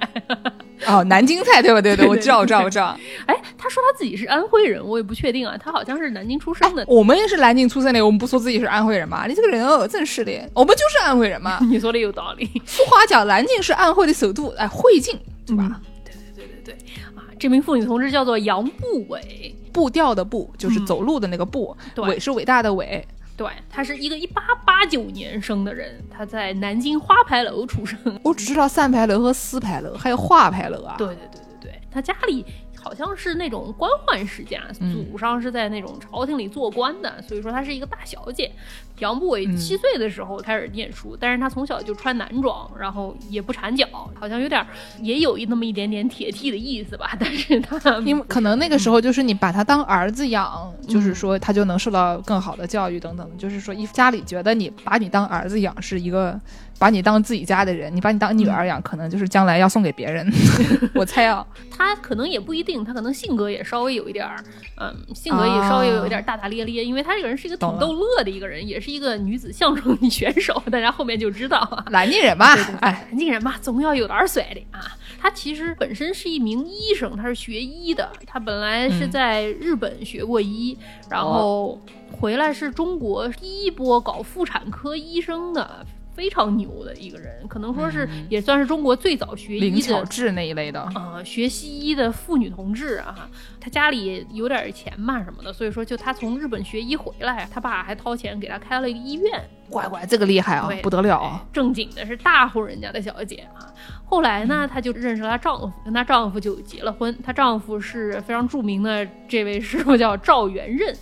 [0.86, 1.80] 哦，南京菜对吧？
[1.80, 2.96] 对对，我知道，我知道，我知道。
[3.26, 6.84] 哎，他说他自己是安徽人，我也不确定啊，他好像是南京出生的。
[6.86, 9.26] 我们也是南京出生的，我们不说自己是安徽人嘛？
[9.26, 11.58] 你这个人哦，真是的，我们就是安徽人嘛。
[11.70, 15.80] 你说的有道理，俗话讲，南京是安徽的首都，哎，会晋，对吧？
[16.04, 16.74] 对对对对对
[17.16, 17.24] 啊！
[17.38, 23.06] 这名妇女同志叫做杨步伟，步调的步就是走路的那个步，对伟是伟大的伟。
[23.36, 27.96] 对，他是一个一八八九年生的人，他在南京花牌楼出生。
[28.24, 30.96] 我只知道三牌楼和四牌楼，还有画牌楼啊。
[30.98, 32.44] 对对对对对，她家里
[32.82, 38.50] 好像是那种官宦世家，嗯祖上是在那种朝廷里做官的，所以说她是一个大小姐。
[38.98, 43.86] 杨步伟嗯七岁的时候开始念书，但是她从小就穿男装，然后也不缠脚，
[44.18, 44.66] 好像有点儿
[45.00, 53.38] 也有一那么一点点铁 T 的意思吧， 但是她因为可能那个时候就是你把他当儿子养，嗯就是说他就能受到更好的教育等等。
[53.38, 56.40] 就是说，一家里觉得你把你当儿子养是一个，
[56.78, 60.30] 把你当自己家的人，你把你当女儿养，可能就是将来要送给别人。
[60.94, 64.36] 我猜啊，他可能也不一定，他可能性格也稍微有一点儿，
[64.76, 71.84] 嗯，性格也稍微有一点儿大大咧咧，因为他这个人是一个挺懂逗乐的一个人，也是一个女子相声选手，大家后面就知道啊。
[71.90, 72.46] 南京人嘛
[72.80, 74.96] 哎，南京人嘛，总要有点儿甩的啊。
[75.20, 78.08] 他其实本身是一名医生，他是学医的。
[78.24, 80.78] 他本来是嗯在日本学过医，
[81.10, 81.80] 然后
[82.12, 85.84] 回来是中国第一波搞妇产科医生的。
[86.18, 90.06] 非常牛的一个人，可能说是也算是中国最早学医灵巧的。
[90.06, 101.46] 智那一类的，呃，学西医的妇女同志啊，她家里有点钱嘛什么的，所以说就她从日本学医回来，她爸还掏钱给她开了一个医院，乖乖，这个厉害啊，不得了啊！
[101.52, 103.72] 正经的是大户人家的小姐啊。
[104.04, 107.16] 后来呢，她就认识了她丈夫，跟她丈夫就结了婚。
[107.22, 110.92] 她丈夫是非常著名的这位师傅，叫赵元任，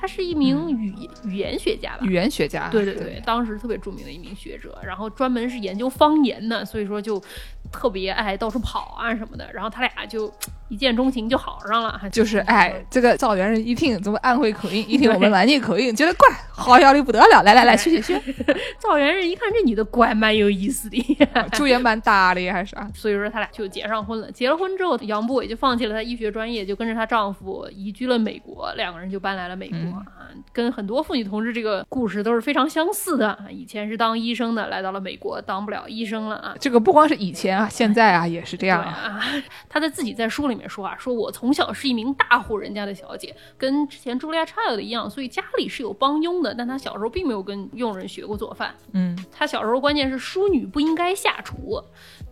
[0.00, 0.94] 他是一名语、
[1.24, 2.12] 语言学家吧语。
[2.12, 7.22] 言学家，对对对，当时特别著名的一名学者，然后专门是研究方言的，所以说就
[7.70, 9.48] 特别爱到处跑啊什么的。
[9.52, 10.32] 然后他俩就
[10.68, 18.34] 一见钟情就好上了，就是哎，这个赵元任一听怎么安徽口音，一听我们南京口音，觉得怪好笑的不得了，来来来，去去去，
[18.78, 21.18] 赵元任一看这女的怪，蛮有意思的，
[21.52, 24.30] 就也蛮搭的，还是啊，所以说他俩就结上婚了。
[24.32, 30.06] 结了婚之后，杨步伟就放弃了她医学专业，就跟着她丈夫移居了美国，两个人就搬来了美国、啊。
[30.52, 33.30] 跟很多妇女同志这个故事都是非常相似的。
[33.30, 36.54] 啊以前是当医生的，来到了美国当不了医生了啊。
[36.60, 38.88] 这个不光是以前啊，现在啊也是这样啊。
[38.90, 39.20] 啊，
[39.68, 48.74] 她在自己在书里面说啊，说我从小是一名大户人家的小姐，跟之前茱莉亚·查尔的一样，所以家里是有帮佣的，但她小时候并没有跟佣人学过做饭。
[48.92, 51.82] 嗯，她小时候关键是淑女不应该下厨，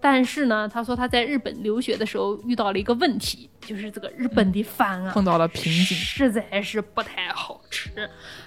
[0.00, 5.96] 但是呢，他说他在日本留学的时候遇到了一个问题，就是这个日本的饭啊，碰到了瓶颈。
[5.96, 7.90] 实在是不太好吃。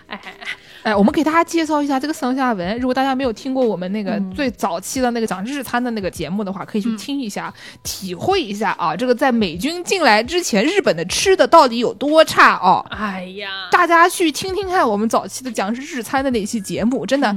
[0.08, 0.20] 哎，
[0.84, 2.78] 哎，我们给大家介绍一下这个上下文。
[2.80, 12.86] 如果大家没有听过我们那个嗯最早期的那个讲日餐的那个节目的话，可以去听一下，体会一下啊，这个在美军进来之前，日本的吃的到底有多差哦！
[12.90, 17.34] 哎呀，大家去听听看我们早期的讲日餐的那期节目，真的，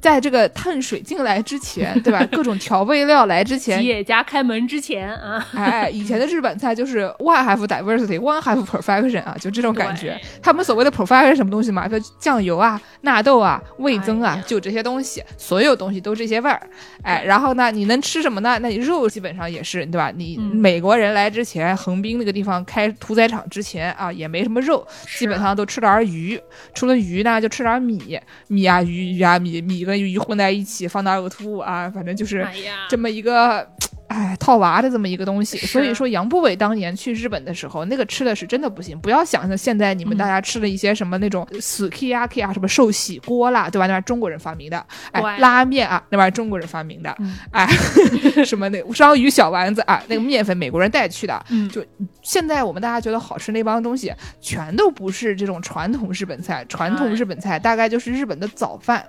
[0.00, 2.26] 在这个碳水进来之前， 对吧？
[2.30, 10.20] 各种调味料来之前企，业家开门之前啊，哎，以前的日本菜就是 one half diversity, one half perfection 啊，就这种感觉。
[10.42, 11.88] 他们所谓的 perfection 什么东西嘛？
[11.88, 16.60] 就酱油啊、纳豆啊、味增啊哎，就这些东西，所有东西都这些味儿。
[17.02, 18.58] 哎，然后呢，你能吃什么呢？
[18.60, 20.12] 那你肉基本上也是，对吧？
[20.14, 24.86] 你嗯美国人来之前，横滨那个地方开屠宰场之前啊，也没什么肉，
[25.18, 26.38] 基本上都吃点儿鱼，
[26.74, 32.46] 除了鱼呢，就吃点米，米啊鱼，鱼啊米，米跟鱼混在一起放到呕吐物啊，反正就是
[32.88, 33.68] 这么一个。
[34.08, 38.98] 哎，套娃的这么一个东西，所以说杨步伟当年去日本的时候，那个吃的是真的不行。
[39.00, 43.86] 不要想着现在你们嗯大家吃的一些什么那种死 K 啊 K 啊，什么寿喜锅啦，对吧？
[43.86, 47.66] 那玩意儿中国人发明的，哎，拉面啊，那玩意儿中国人发明的，嗯 哎，
[48.44, 51.84] 什么那章鱼小丸子啊，那个面粉美国人带去的，嗯就
[52.22, 56.64] 现在我们大家觉得好吃那帮东西，全都不是这种传统日本菜。
[56.68, 59.04] 传统日本菜大概就是日本的早饭，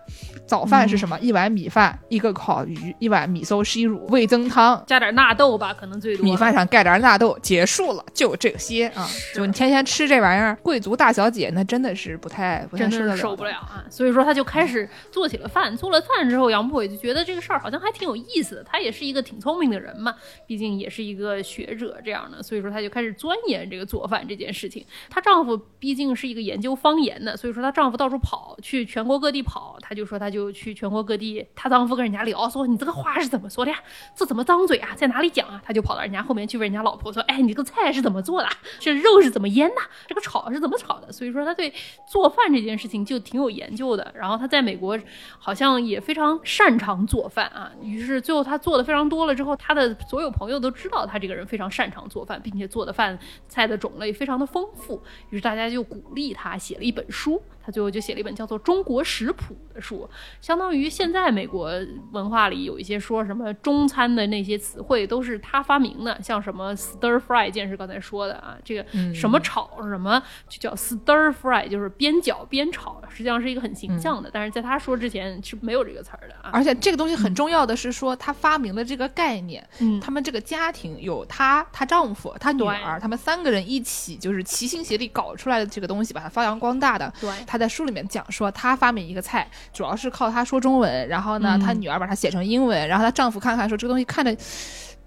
[0.45, 1.17] 早饭是什么？
[1.19, 4.81] 一碗米饭，一个烤鱼，一碗米寿西乳，味增汤。
[4.89, 9.07] 加点纳豆吧，可能最多米饭上盖点纳豆，结束了，就这些啊！
[9.35, 13.59] 就你天天吃这玩意儿，贵族大小姐那真的是不太不太真的受不了。
[13.59, 13.85] 啊！
[13.87, 18.63] 所以说他就开始做起了饭，做了饭之后，杨步伟就觉得这个事儿好像还挺有意思的。
[18.63, 20.15] 他也是一个挺聪明的人嘛，
[20.47, 24.83] 毕竟也是一个学者这样的，所以说他就开始钻研这个做饭这件事情。
[25.07, 33.77] 她丈夫毕竟是一个研究方言的，所以说她丈夫到处跑，去全国各地跑，她就说她就去全国各地，她丈夫跟人家聊说你这个话是怎么说的呀？
[34.15, 34.89] 这怎么张嘴啊？
[34.95, 35.61] 在哪里讲啊？
[35.65, 38.49] 他就跑到人家后面去问人家老婆说，哎，你这个菜是怎么做的？
[38.79, 39.75] 这肉是怎么腌的？
[40.07, 41.11] 这个炒是怎么炒的？
[41.11, 41.73] 所以说他对
[42.09, 44.13] 做饭这件事情就挺有研究的。
[44.15, 44.97] 然后他在美国
[45.37, 47.71] 好像也非常擅长做饭啊。
[47.81, 53.17] 于是最后他做的非常多了之后，他的所有朋友都知道他这个人非常擅长做饭，并且做的饭
[53.47, 55.01] 菜的种类非常的丰富。
[55.29, 57.41] 于是大家就鼓励他写了一本书。
[57.63, 60.09] 她最后就写了一本叫做《中国食谱》的书，
[60.41, 61.71] 相当于现在美国
[62.11, 76.49] 文化里有一些说什么中餐的那些词汇都是他发明的，像什么 stir fry，剑是刚才说的啊，这个什么炒什么就叫 stir fry，就是边搅边炒，实际上是一个很形象的，但是在他说之前是没有这个词儿的啊。
[76.51, 87.11] 而且这个东西很重要的是说，他发明了这个概念，嗯他们这个家庭有他、她丈夫、她女儿，他们三个人一起就是齐心协力搞出来的这个东西，把它发扬光大的。
[87.19, 94.35] 对她在书里面讲说，他发明一个菜，主要是靠她说中文，然后呢，嗯她女儿把它写成英文，然后她丈夫看看说这个东西看着。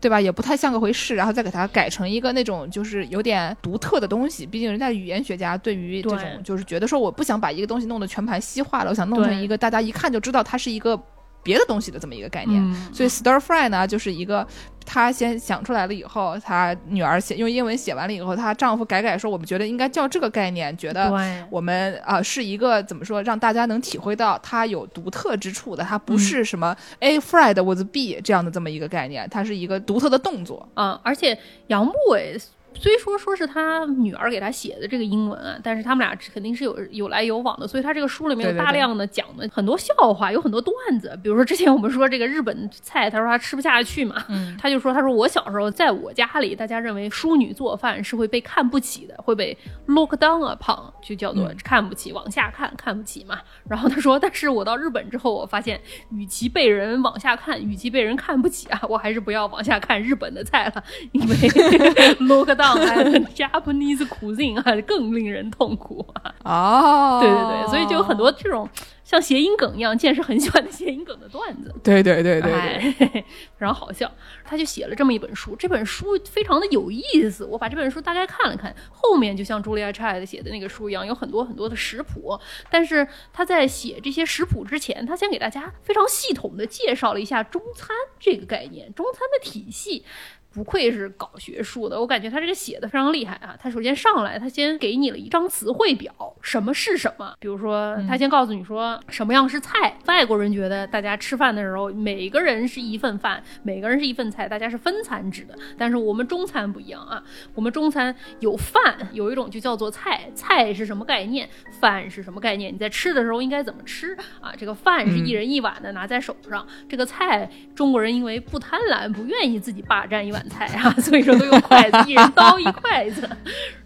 [0.03, 0.21] 对吧？
[0.21, 4.45] 也不太像个回事，然后再给它改成一个那种就是有点独特的东西。
[4.45, 11.01] 毕竟人家语言学家对于这种就是觉得说，我不想把一个东西弄得全盘西化了，我想弄成一个大家一看就知道它是一个
[11.43, 12.63] 别的东西的这么一个概念。
[12.63, 14.47] 嗯所以 stir fry 呢，就是一个
[14.85, 21.13] 她先想出来了以后，她女儿写用英文写完了以后，她丈夫改改说，我们觉得应该叫这个概念，觉得
[21.51, 30.69] 我们啊、呃是一个怎么说，让大家能体会到它有独特之处的，它不是什么 A fried with B 这样的这么一个概念，它是一个独特的动作。
[30.75, 31.39] 嗯，而且
[31.69, 32.37] 杨步伟
[32.75, 41.19] 虽说说是他女儿给他写的这个英文啊，但是他们俩肯定是有有来有往的，所以他这个书里面有大量的讲的很多笑话，有很多段子。
[41.23, 49.57] 比如说之前我们说这个日本菜，他说他吃不下去嘛，嗯他就说他说我小时候在我家里，大家认为淑女做饭是会被看不起的，会被
[49.87, 53.39] look down upon，就叫做嗯看不起，往下看，看不起嘛。
[53.69, 61.37] 然后他说，但是我到日本之后，我发现与其被人往下看，与其被人看不起啊，我还是不要往下看日本的菜了，因为
[62.27, 62.62] look down
[63.35, 66.35] Japanese cuisine 啊，更令人痛苦啊。
[66.45, 68.69] 哦，对对对，所以就有很多这种
[69.05, 71.75] 像谐音梗一样，健是很喜欢的谐音梗的段子。
[71.83, 72.95] 对对对对对，哎，
[73.57, 74.11] 非常好笑。
[74.45, 77.45] 他就写了这么一本书，这本书非常的有意思。
[77.45, 82.39] 我把这本书大概看了看，后面就像 Julia Child 写的那个书一样，有很多很多的食谱。
[82.71, 90.05] 但是他在写这些食谱之前，他先给大家非常系统的介绍了一下中餐这个概念，中餐的体系。
[90.53, 93.57] 不愧是搞学术的，我感觉他这个写的非常厉害啊！
[93.59, 97.35] 他首先上来，他先给你了一张词汇表，什么是什么。
[97.41, 99.97] 比如说，他先告诉你说什么样是菜。
[100.07, 105.57] 外国人觉得大家吃饭的时候，每个人是一份饭，每个人是一份菜，大家是分餐制的。
[105.79, 107.23] 但是我们中餐不一样啊，
[107.55, 110.31] 我们中餐有饭，有一种就叫做菜。
[110.35, 111.49] 菜是什么概念？
[111.81, 112.73] 饭是什么概念？
[112.73, 114.53] 你在吃的时候应该怎么吃啊？
[114.57, 120.42] 这个饭是一人一碗的拿在手上，这个菜中国人因为不贪婪，不愿意自己霸占一碗。
[120.49, 123.29] 菜啊，所以说都用筷子，一人 刀一筷子。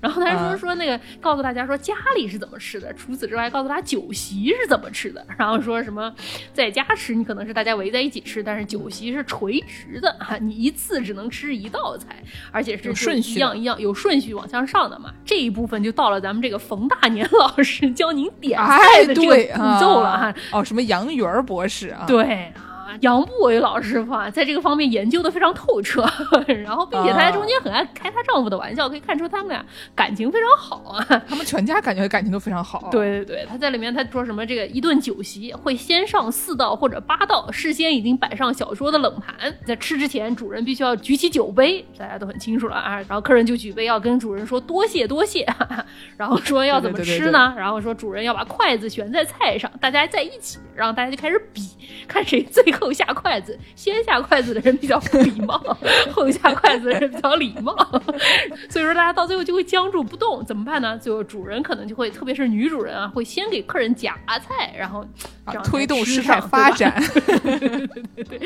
[0.00, 5.24] 然后他说说那个告诉大家说家里是怎么吃的，除此之外告诉他酒席是怎么吃的。
[5.36, 6.12] 然后说什么
[6.52, 15.12] 在家吃你可能是大家围在一起吃，但是酒席是垂直的啊，你一次只能吃一道菜，而且是顺序一样一样有顺序往向上的嘛。
[15.24, 20.34] 这一部分就到了咱们这个冯大年 老师教您点菜哎，的这个对步骤了啊哈。
[20.52, 22.04] 哦，什么杨元儿博士啊？
[22.06, 22.52] 对。
[23.00, 26.04] 杨步伟老师傅啊，在这个方面研究的非常透彻，
[26.64, 29.64] 然后并且他在中间很爱开她丈夫的玩笑，可以看出他们俩
[29.94, 31.04] 感情非常好啊。
[31.28, 32.88] 他们全家感觉感情都非常好。
[32.90, 34.44] 对对对，他在里面他说什么？
[34.46, 42.96] 这个一顿酒席会先上四道或者八道，事先已经摆上小桌的冷盘，在吃之前，主人必须要举起酒杯，大家都很清楚了啊。
[42.96, 45.84] 然后客人就举杯要跟主人说多谢多谢，哈 哈
[46.16, 47.54] 然后说要怎么吃呢？
[47.56, 51.62] 然后说主人要把筷子悬在菜上，大家在一起，然后大家就开始比，
[52.06, 53.58] 看谁最后下筷子。
[53.74, 55.58] 先下筷子的人比较不礼貌，
[56.12, 57.74] 后下筷子的人比较礼貌，
[58.68, 60.96] 所以说大家到最后就会僵住不动，怎么办呢？
[60.98, 65.06] 最后主人可能就会，特别是女主人啊，会先给客人夹菜，然后
[65.46, 66.92] 这样、啊、推动事态发展。
[67.34, 68.40] 对对对对，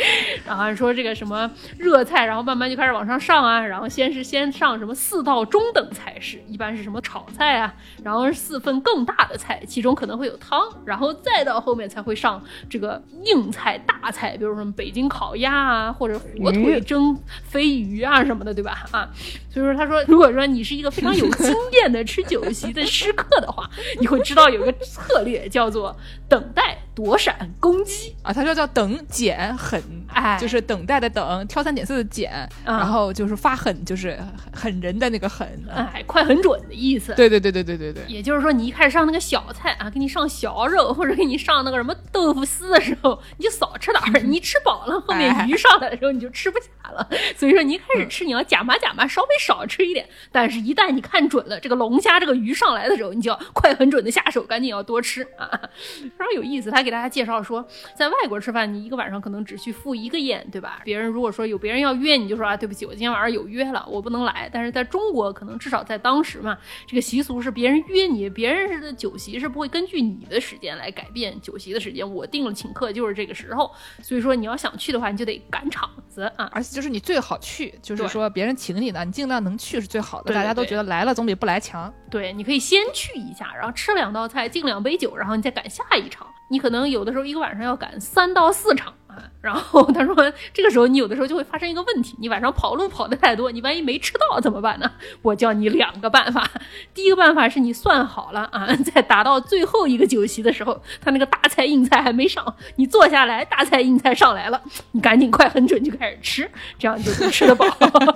[0.44, 7.72] 然后说这个什么热菜，然后慢慢就开始往上上啊，然后先是先上什么四道中等菜式，一般是什么炒菜啊，
[8.04, 18.86] 然后是四份更大的菜，其中可能会有汤，然后再到后面才会上这个硬菜大菜，比如什么北京烤鸭啊，或者火腿蒸飞鱼啊什么的，对吧？
[18.92, 19.08] 啊，
[19.52, 23.68] 所以说他说， 如果说你是一个非常有经验的吃酒席的 食客的话，
[24.00, 25.96] 你会知道有一个策略叫做
[26.28, 29.82] 等待、躲闪、攻击啊，他说叫等减狠，
[30.12, 32.30] 哎，就是等待的等，挑三拣四的拣，
[32.64, 34.18] 嗯、然后就是发狠，就是
[34.52, 37.14] 狠人的那个狠，哎，快很准的意思。
[37.14, 38.04] 对对对对对对对。
[38.06, 47.08] 也就是说，你一开始上那个小菜啊，给你上小肉，或者给你上那个什么豆腐丝的时候，你就少吃点儿，你吃饱了，后面鱼上来的时候你就吃不下了。
[47.34, 50.06] 所以说，你一开始吃你要假麻假麻，稍微少吃一点。
[50.30, 55.48] 但是，一旦你看准了这个龙虾、这个鱼上来的时候，你就要快很准的下手，赶紧要多吃啊！
[56.02, 56.70] 非常有意思。
[56.70, 60.80] 他给大家介绍说，在外国吃饭，你一个晚上可能只去赴一个宴，对吧？
[60.84, 64.48] 别人如果说有别人要约你，就说啊，对不起，我今天晚上有约了，我不能来。
[64.52, 72.08] 但是在中国，可能至少在当时嘛，这个习俗是别人约你，别人的酒席是不会根据你的时间来改变酒席的时间。
[72.10, 73.70] 我定了请客就是这个时候，
[74.02, 76.50] 所以说你要想去的话，你就得赶场子啊。
[76.52, 80.24] 而且就是你最好去，就是说别人请你呢，你尽量能去是最好的。
[80.24, 81.92] 对对对大家都觉得来了总比不来强。
[82.10, 86.26] 对，你可以先去一下，然后吃两道菜，敬两杯酒，然后你再赶下一场。
[86.50, 89.24] 你可能有的时候一个晚上要赶三到四场啊。
[89.40, 90.14] 然后他说，
[90.52, 94.90] 这个时候你有的时候就会发生一个问题，你晚上跑路跑的太多，你万一没吃到怎么办呢？
[95.22, 96.48] 我教你两个办法。
[96.92, 104.60] 第一个办法是你算好了啊，在达到最后一个酒席的时候，他那个大菜硬菜还没上，你坐下来，大菜硬菜上来了，
[104.92, 107.66] 你赶紧快很准就开始吃，这样你就能吃得饱。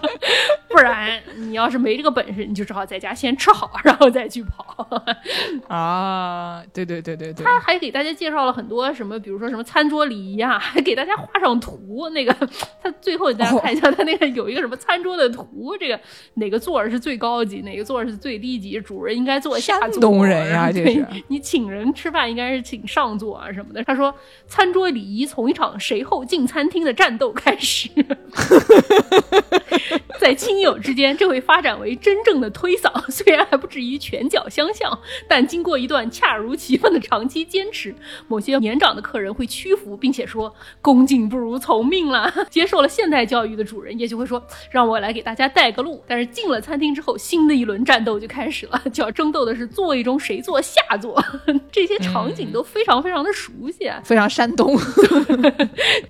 [0.69, 4.87] 不然你要是没这个本事，你就只好在家先吃好，然后再去跑。
[5.69, 12.09] 啊，对对对对对，他还给大家介绍了很多什么，比如说什么餐桌礼仪啊，还给大家画上图。
[12.11, 12.33] 那个
[12.81, 15.99] 他最后大家看一下，他那个有一个什么餐桌的图，这个
[16.35, 19.93] 哪个座儿是最高级，哪个座儿是最低级，主人应该坐下座。
[19.93, 23.83] 山东人呀，这是你请人吃饭应该是请上座啊什么的。
[23.85, 24.15] 他说，
[24.47, 27.89] 餐桌礼仪从一场谁后进餐厅的战斗开始，
[30.19, 33.11] 在亲友之之间，这会发展为真正的推搡。
[33.11, 34.97] 虽然还不至于拳脚相向，
[35.29, 37.93] 但经过一段恰如其分的长期坚持，
[38.29, 40.55] 某些年长的客人会屈服，并且说
[40.85, 42.31] “恭敬不如从命”了。
[42.51, 51.19] 接受了现代教育的主人也许会说：“让我来给大家带个路。”但是进了餐厅之后，新的一轮战斗就开始了， 就要争斗的是座位中谁坐下坐。
[51.73, 54.03] 这些场景都非常非常的熟悉啊。
[54.05, 54.77] 非常山东，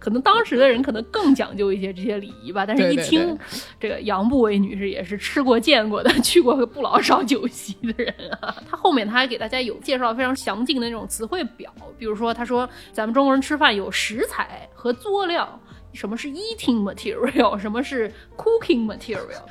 [0.00, 3.38] 可能当时的人可能更讲究一些这些礼仪吧，但是一听
[3.78, 8.54] 这个杨步伟女士也是吃过见过的，去过不老少酒席的人啊。
[8.68, 15.60] 她后面她还给大家有介绍非常详尽的那种词汇表，比如说她说咱们中国人吃饭有食材和佐料。
[15.92, 17.56] 什么是 eating material？
[17.56, 19.44] 什么是 cooking material？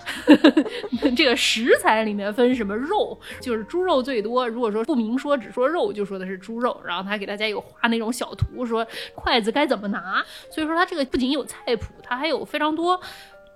[1.15, 4.45] 这个食材里面分什么肉，就是猪肉最多。
[4.45, 6.77] 如果说不明说，只说肉，就说的是猪肉。
[6.85, 8.85] 然后他给大家有画那种小图，说
[9.15, 10.21] 筷子该怎么拿。
[10.51, 12.99] 所以说他这个不仅有菜谱，他还有非常多。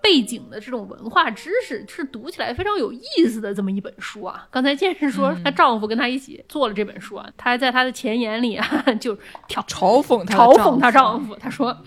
[0.08, 4.48] 背景的这种文化知识是读起来非常有意思的这么一本书啊！
[4.50, 8.66] 刚才健身说她丈夫跟她一起做了这本书啊，她还在她的前言里啊
[9.02, 9.14] 就
[9.50, 11.78] 挑嘲讽她嘲丈讽她丈夫，她说。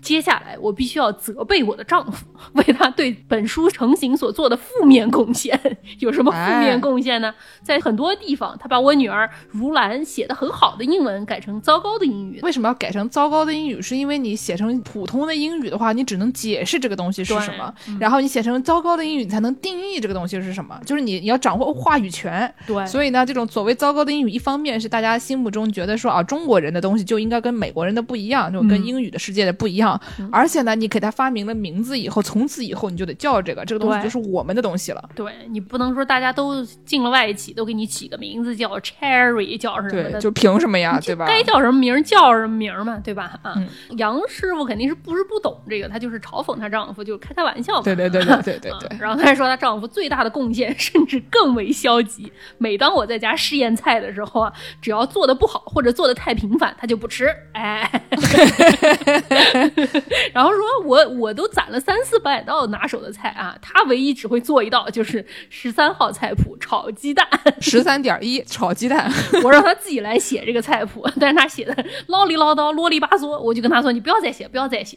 [0.00, 5.58] 接下来，我必须要责备我的丈夫， 为他对本书成型所做的负面贡献。
[5.98, 7.34] 有什么负面贡献呢？
[7.62, 12.40] 在很多地方，他把我女儿如兰写的很好的英文改成糟糕的英语。
[12.42, 13.82] 为什么要改成糟糕的英语？
[13.82, 20.78] 是因为你写成普通的英语的话，你只能解释这个东西是什么，然后你写成糟糕的英语，你才能定义这个东西是什么。
[20.86, 22.52] 就是你你要掌握话语权。
[22.66, 29.87] 对，所以呢，这种所谓糟糕的英语，一方面是大家心目中觉得说啊，中国人的东西就应该跟美国人的不一样，就跟英语的世界的不一样。
[30.32, 35.10] 而且呢，你给它发明了名字以后，从此以后你就得叫这个，这个东西对就是我们的东西了。
[35.14, 41.26] 对你不能说大家都进了外企，都给你起个名字叫 Cherry，叫什么对，的，就凭什么呀，对吧？
[41.26, 43.38] 该叫什么名叫什么名嘛，对吧？
[43.42, 47.82] 啊，嗯杨师傅肯定是不是不懂这个，她就是嘲讽她丈夫，就开开玩笑嘛。
[47.82, 48.98] 对对对对对对啊对。
[48.98, 52.32] 然后她还说她丈夫最大的贡献，甚至更为消极。
[52.58, 57.28] 每当我在家试验菜的时候啊，只要做的不好或者做的太平凡，他就不吃。
[57.52, 57.90] 哎，
[60.34, 67.26] 然后说我我都攒了三四百道拿手的菜啊，他唯一只会做一道，就是十三号菜谱炒鸡蛋。
[67.60, 69.10] 十三点一炒鸡蛋，
[69.42, 74.96] 我让他自己来写这个菜谱， 但是他写的唠里唠叨、啰里吧嗦，我就跟他说：“你不要再写，不要再写。”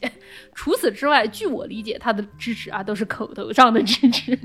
[0.55, 4.37] 除此之外，据我理解，他的支持啊都是口头上的支持。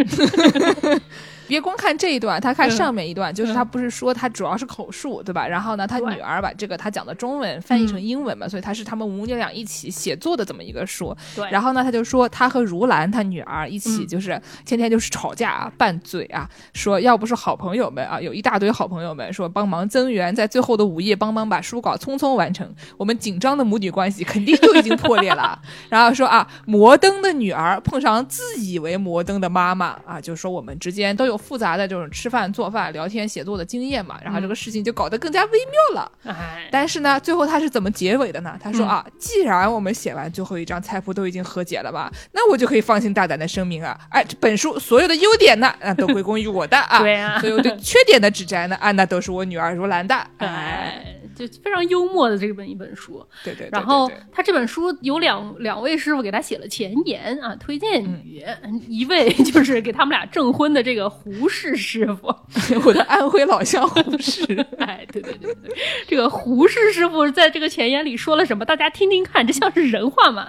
[1.49, 5.47] 别光看这一段，他看嗯上面一段，就是他不是说他主要是口述，对吧？
[5.47, 11.17] 然后呢，他女儿把这个他讲的中文翻译成嗯英文嘛，所以他是他们母女俩一起写作的这么一个书。
[11.35, 25.59] 对，然后呢，他就说他和如兰他女儿一起嗯就是天天就是吵架啊、拌嘴啊，说要不是好朋友们啊，有一大堆好朋友们说帮忙增援，在最后的午夜帮忙把书稿匆匆完成，我们紧张的母女关系肯定就已经破裂了。
[25.89, 36.13] 然后说啊，摩登的女儿碰上自以为摩登的妈妈啊，就说我们之间都有复杂的这种吃饭、做饭、聊天、写作的经验嘛，然后这个事情就搞得更加微妙了。
[36.25, 38.59] 哎，但是呢，最后他是怎么结尾的呢？
[38.61, 38.89] 他说嗯。
[38.89, 47.39] 啊，既然我们写完最后一张菜谱都已经和解了吧，那我就可以放心大胆的声明啊，哎，这本书所有的优点呢，那，都归功于我的啊， 对啊。
[47.41, 53.27] 所有对缺点的指摘呢，啊，那都是我女儿如兰的，哎，哎，就非常幽默的这本一本书。
[53.45, 58.45] 对对对对然后他这本书有两两位师傅给他写了前言啊，推荐语。
[58.63, 62.33] 嗯一位就是给他们俩证婚的这个胡适师傅，
[62.87, 64.45] 我的安徽老乡胡适，
[64.79, 68.65] 哎，对对对对，这个胡适师傅在这个前言里说了什么？
[68.65, 70.47] 大家听听看，这像是人话吗？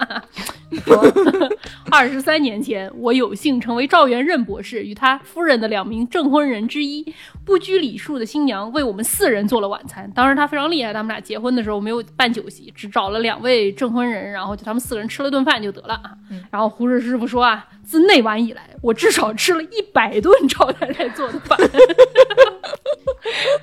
[0.84, 1.04] 说
[1.90, 7.04] 二十三年前，我有幸成为赵元任博士与他夫人的两名证婚人之一，
[7.44, 10.08] 不拘礼数的新娘为我们四人做了晚餐。
[10.14, 16.12] 当时他非常厉害，他们俩结婚的时候没有办酒席，只找了两位证婚人，然后就他们四个人吃了顿饭就得了啊。
[16.52, 21.58] 然后胡适师傅说啊，自那晚以来，我至少吃了一百顿赵太太做的饭。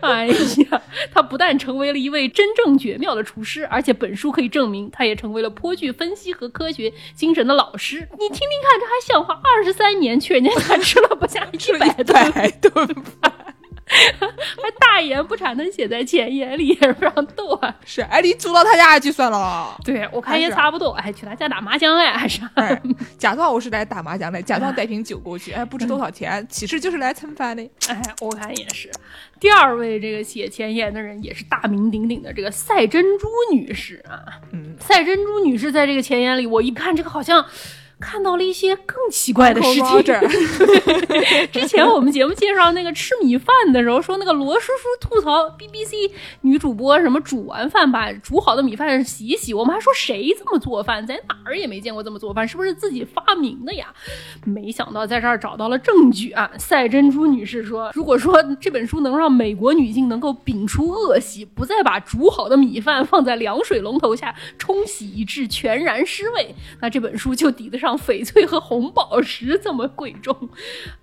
[0.02, 0.82] 哎呀，
[1.14, 8.08] 他不但成为了一位真正绝妙的厨师，而且本书可以证明，他也成为了颇具分析和科学精神的老师。
[8.14, 9.40] 你听听看，这还像话？
[9.44, 12.72] 二十三年去，人家才吃了不下一百顿，百顿
[13.22, 13.32] 饭
[13.88, 17.76] 还大言不惭的写在前言里，也是非常逗啊。
[17.86, 19.78] 是，哎，你租到他家去算了。
[19.84, 22.42] 对我看也差不多，哎，去他家打麻将哎，还是。
[22.56, 22.82] 哎，
[23.18, 27.64] 假装我是来打麻将的，假装带瓶酒过去，哎，不值多少钱，其实就是来蹭饭的。
[27.88, 28.90] 哎，我看也是。
[29.40, 34.42] 第二位这个写前言的人也是大名鼎鼎的这个赛珍珠女士啊。
[34.52, 37.46] 嗯，赛珍珠女士在这个前言里，我一看这个好像
[38.00, 40.04] 看到了一些更奇怪的事情。
[41.52, 53.88] 之前我们节目介绍那个吃米饭的时候，说那个罗叔叔吐槽 BBC 女主播什么煮完饭把煮好的米饭洗一洗，我们还说谁这么做饭，在哪儿也没见过这么做饭，是不是自己发明的呀？
[54.44, 56.50] 没想到在这儿找到了证据啊！
[56.58, 70.36] 赛珍珠女士说，如果说这本书能让美国女性能够摒除恶习，不再把煮好的米饭放在凉水龙头下冲洗以致全然失味，那这本书就抵得上翡翠和红宝石这么贵重。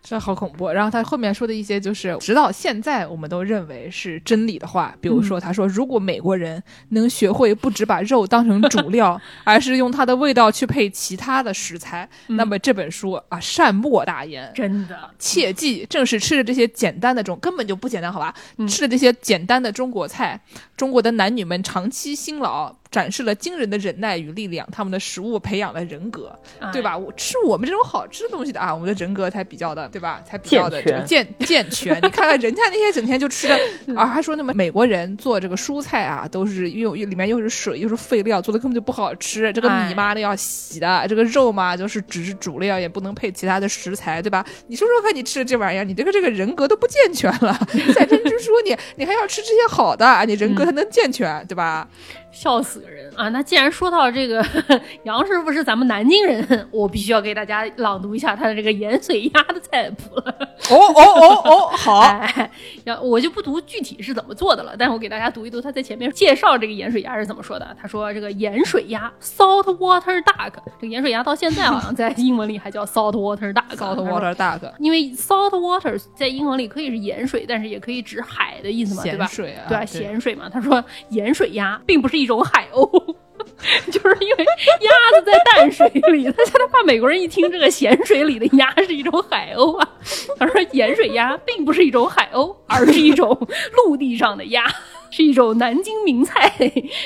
[0.03, 0.69] 这好恐怖。
[0.69, 14.51] 然后他后面说的一些，就是直到现在我们都认为是真理的话，比如说他说，如果美国人能学会不只把肉当成主料， 而是用它的味道去配其他的食材，那么这本书啊，善莫大焉。
[14.55, 18.35] 真的，切记，正是吃着这些简单的这种根本就不简单，好吧？
[18.69, 20.41] 吃着这些简单的中国菜，
[20.77, 26.31] 中国的男女们长期辛劳，展示了惊人的忍耐与力量，他们的食物培养了人格，
[26.73, 26.97] 对吧？
[26.97, 30.23] 我吃我们这种好吃的东西的啊，我们的人格才比较的，对吧？
[30.25, 31.97] 才比较的这个健健全。
[31.97, 33.59] 你看看人家那些整天就吃的
[33.97, 39.51] 啊，还说那么美国人做这个蔬菜啊，都是又又里面又是水又是废料，做的根本就不好吃。
[39.55, 44.45] 这个米嘛的要洗的，这个肉嘛就是只是主料，也不能配其他的食材，对吧？
[44.67, 47.55] 你说说看，你吃的这玩意儿，你这个这个人格都不健全了。
[47.95, 51.89] 赛珍珠说你你还要吃这些好的，你人格才能健全，对吧？
[52.33, 53.29] 笑死个人啊！
[53.29, 54.45] 那既然说到这个
[55.05, 60.35] 杨师傅是咱们南京人， 我必须要给大家朗读一下他的这个盐水鸭的菜谱了。
[60.71, 62.51] 哦哦哦哦，好， 哎，
[62.85, 67.77] 要我就不读具体是怎么做的了，但是我给大家读一读他在前面介绍这个盐水鸭是怎么说的。
[67.81, 73.77] 他说这个盐水鸭 （salt water duck），这个盐水鸭到现在好像在英文里还叫 salt water duck。
[73.77, 79.27] salt water duck，因为 salt water 在英文里可以是盐水，但是也可以指海的意思嘛，对吧？
[79.27, 80.49] 咸水啊，对啊，咸水嘛。
[80.49, 82.89] 他说盐水鸭并不是一种海鸥，
[83.91, 84.45] 就是因为
[84.81, 89.89] 鸭子在淡水里，他他怕美国人一听这个咸水里的鸭是一种海鸥啊。
[90.39, 93.37] 他说盐水鸭并不是一种海鸥，而是一种
[93.77, 94.65] 陆地上的鸭。
[95.13, 96.51] 是一种南京名菜，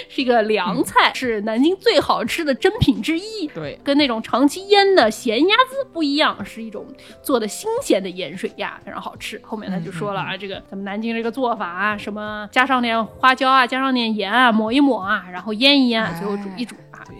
[0.08, 3.48] 是一个凉菜，是南京最好吃的珍品之一。
[3.48, 6.86] 对，跟那种长期腌的咸鸭子不一样，是一种
[7.20, 9.38] 做的新鲜的盐水鸭，非常好吃。
[9.44, 17.02] 后面他就说了啊，这个咱们南京这个做法啊，什么加上点花椒啊，加上点盐啊，抹一抹啊，然后腌一腌啊，最后煮一煮啊。
[17.06, 17.16] 对，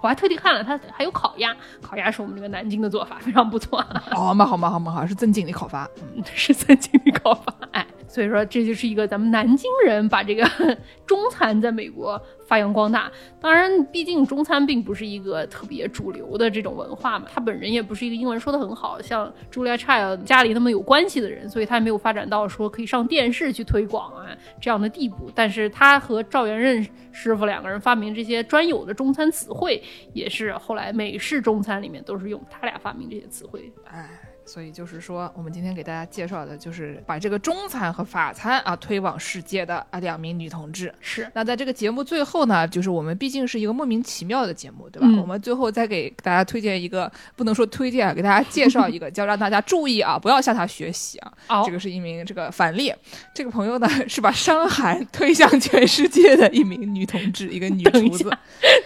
[0.00, 1.52] 我还特地看了，它还有烤鸭，
[1.82, 3.84] 烤鸭是我们这个南京的做法，非常不错。
[4.12, 10.44] 好嘛好嘛好嘛好，是曾经的烤法，嗯 是曾经的烤法，哎，所以说这就是一个咱们南京人把这个
[11.06, 13.12] 中餐在美国发扬光大。
[13.40, 24.26] 当然，毕竟中餐并不是一个特别主流的这种文化嘛，他本人也不是一个英文说的很好，像 Julia Child 家里那么有关系的人，所以他也没有发展到说可以上电视去推广啊
[24.60, 25.30] 这样的地步。
[25.34, 29.82] 但是他和赵元任师傅两个人发明这些专有的中餐词汇，
[30.14, 33.70] 也是后来美式中餐里面都是用他俩发明这些词汇。
[33.84, 34.08] 哎。
[34.48, 40.92] 所以就是说，我们今天给大家介绍的就是把这个中餐和法餐啊推往世界的啊两名女同志。
[41.00, 45.06] 是，那在这个节目最后呢，就是我们毕竟是一个莫名其妙的节目，对吧？
[45.08, 51.32] 嗯我们最后再给大家推荐一个，不能说推荐啊，给大家介绍一个， 叫让大家注意啊，不要向他学习啊。
[51.48, 52.90] 哦这个是一名这个反例，
[53.34, 58.38] 这个朋友呢是把伤寒推向全世界的一名女同志，一个女厨子下。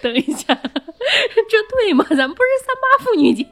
[0.03, 0.47] 等一下，
[1.49, 2.05] 这对吗？
[2.11, 3.45] 咱们不是三八妇女节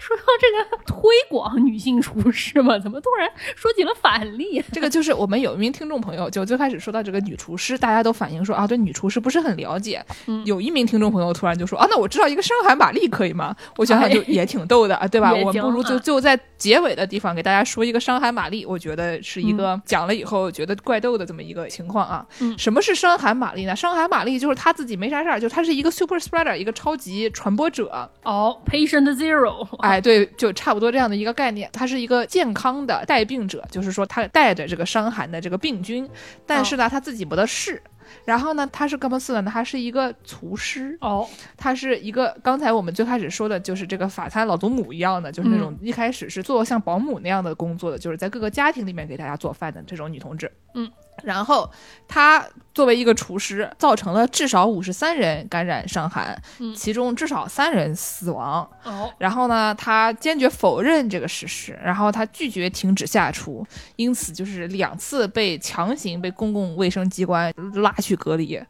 [0.00, 2.78] 说到这个推广女性厨师吗？
[2.78, 4.62] 怎么突然说起了反例？
[4.72, 10.04] 这个就是我们有一名听众朋友，就最开始说到这个女厨师，大家都反映说啊，对女厨师不是很了解。
[10.26, 13.54] 嗯有一名听众朋友突然就说啊，那我知道一个伤寒玛丽可以吗？
[13.76, 15.32] 我想想就也挺逗的啊，对吧？
[15.34, 22.26] 我们不如就啊就在结尾的地方给大家说一个伤寒玛丽，我觉得是一个讲了以后觉得怪逗的这么一个情况啊。
[22.40, 23.74] 嗯什么是伤寒玛丽呢？
[23.74, 28.08] 伤寒玛丽就是她自己没啥事儿，就她是一个 super spreader，一个超级传播者。
[28.22, 31.68] 哦，patient zero，哎，对，就差不多这样的一个概念。
[31.72, 36.08] 他是一个健康的带病者，就是说他带着这个伤寒的这个病菌，
[36.46, 37.82] 但是呢，他自己不得事。
[38.26, 39.50] 然后呢，他是干嘛似的呢？
[39.52, 41.26] 他是一个厨师，哦，
[41.56, 50.52] 他是一个刚才我们最开始说的，就是这个法餐老祖母一样的，就是那种一开始是做像保姆那样的工作的，就是在各个家庭里面给大家做饭的这种女同志。
[50.74, 50.88] 嗯，
[51.22, 51.70] 然后
[52.08, 58.68] 他作为一个厨师，造成了至少五十三人感染伤寒，嗯其中至少三人死亡。
[58.82, 63.64] 哦，然后呢，他坚决否认这个事实，然后他拒绝停止下厨，
[63.96, 68.60] 因此就是两次被强行被公共卫生机关拉去隔离，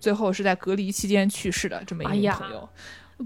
[0.00, 2.68] 最后是在隔离期间去世的这么一个朋友。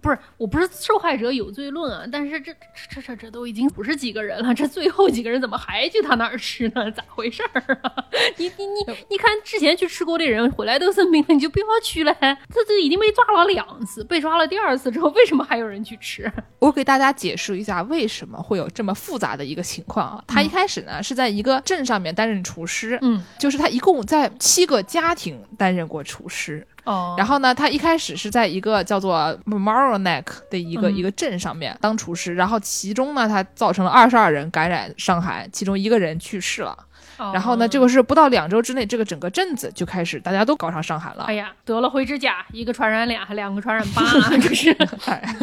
[0.03, 2.61] 不是，我不是受害者有罪论啊，但是这这
[2.95, 6.91] 这这这都已经五十几个人了，这最后几个人怎么还去他那儿吃呢？
[6.91, 7.93] 咋回事儿啊？
[8.37, 12.15] 你你你你看之前去吃过的人回来都生病了，你就不要去了。
[12.21, 16.31] 这这已经被抓了两次，被抓了第二次之后，为什么还有人去吃？
[16.59, 20.25] 我给大家解释一下为什么会有这么复杂的一个情况啊。
[20.27, 26.67] 他一开始呢是在一个镇上面担任厨师，嗯，就是他一共在七个家庭担任过厨师。
[26.87, 27.15] 哦。
[27.19, 30.97] 然后呢，他一开始是在一个叫做 Memorial Neck 的一个、嗯。
[30.97, 36.75] 一个镇上面当厨师，然后其中呢，他造成了二十二人感染伤寒，其中一个人去世了。
[37.19, 41.25] 然后呢，这个，是不到两周之内，这个整个镇子就开始大家都搞上伤寒了。
[41.25, 44.03] 哎呀，得了灰指甲，一个传染俩，还两个传染八，
[44.39, 44.71] 这是
[45.07, 45.35] 哎，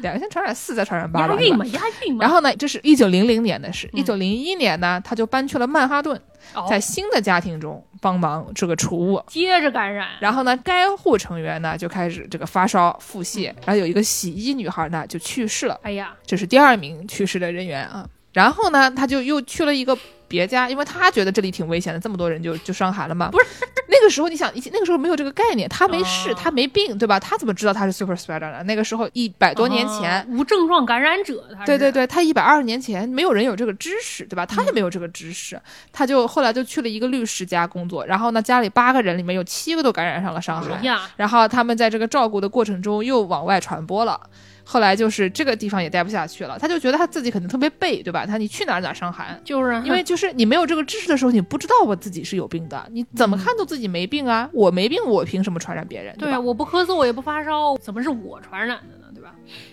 [0.00, 1.34] 两个先传染四，再传染八吧。
[1.34, 2.22] 押韵嘛，押韵嘛。
[2.22, 3.88] 然后呢，这是一九零零年的事。
[3.92, 6.20] 嗯一九零一年呢，他就搬去了曼哈顿，
[6.54, 9.22] 哦在新的家庭中帮忙这个储物。
[9.26, 18.08] 接着感染，然后呢，该户成员呢就开始这个发烧、腹泻，然后有一个洗衣女孩呢就去世了，哎呀，这是第二名去世的人员啊。
[18.32, 19.96] 然后呢，他就又去了一个
[20.32, 23.28] 别家，因为他觉得这里挺危险的，这么多人就就伤寒了嘛。
[23.30, 23.44] 不是，
[23.88, 27.20] 那个时候你想，那个时候没有这个概念，他没事，哦他没病，对吧？
[27.20, 28.62] 他怎么知道他是 super spreader 呢？
[28.62, 34.46] 那个时候一百多年前，哦无症状感染者，他对对，对，他一百二十年前没有人有这个知识，对吧？
[34.46, 35.60] 他嗯也没有这个知识，
[35.92, 44.18] 他就后来就去了一个律师家工作，然后呢，家里八个人里面有七个都感染上了伤寒哎，然后他们在这个照顾的过程中又往外传播了。
[44.72, 48.24] 后来就是这个地方也待不下去了，他就觉得他自己可能特别背，对吧？
[48.24, 54.48] 他你去哪儿哪儿伤寒，就是因为就是你没有这个知识的时候，你不知道我自己是有病的，你怎么看都自己没病啊？
[54.54, 56.14] 我没病，我凭什么传染别人？
[56.14, 56.40] 吧对啊，？
[56.40, 59.01] 我不咳嗽，我也不发烧，怎么是我传染的呢？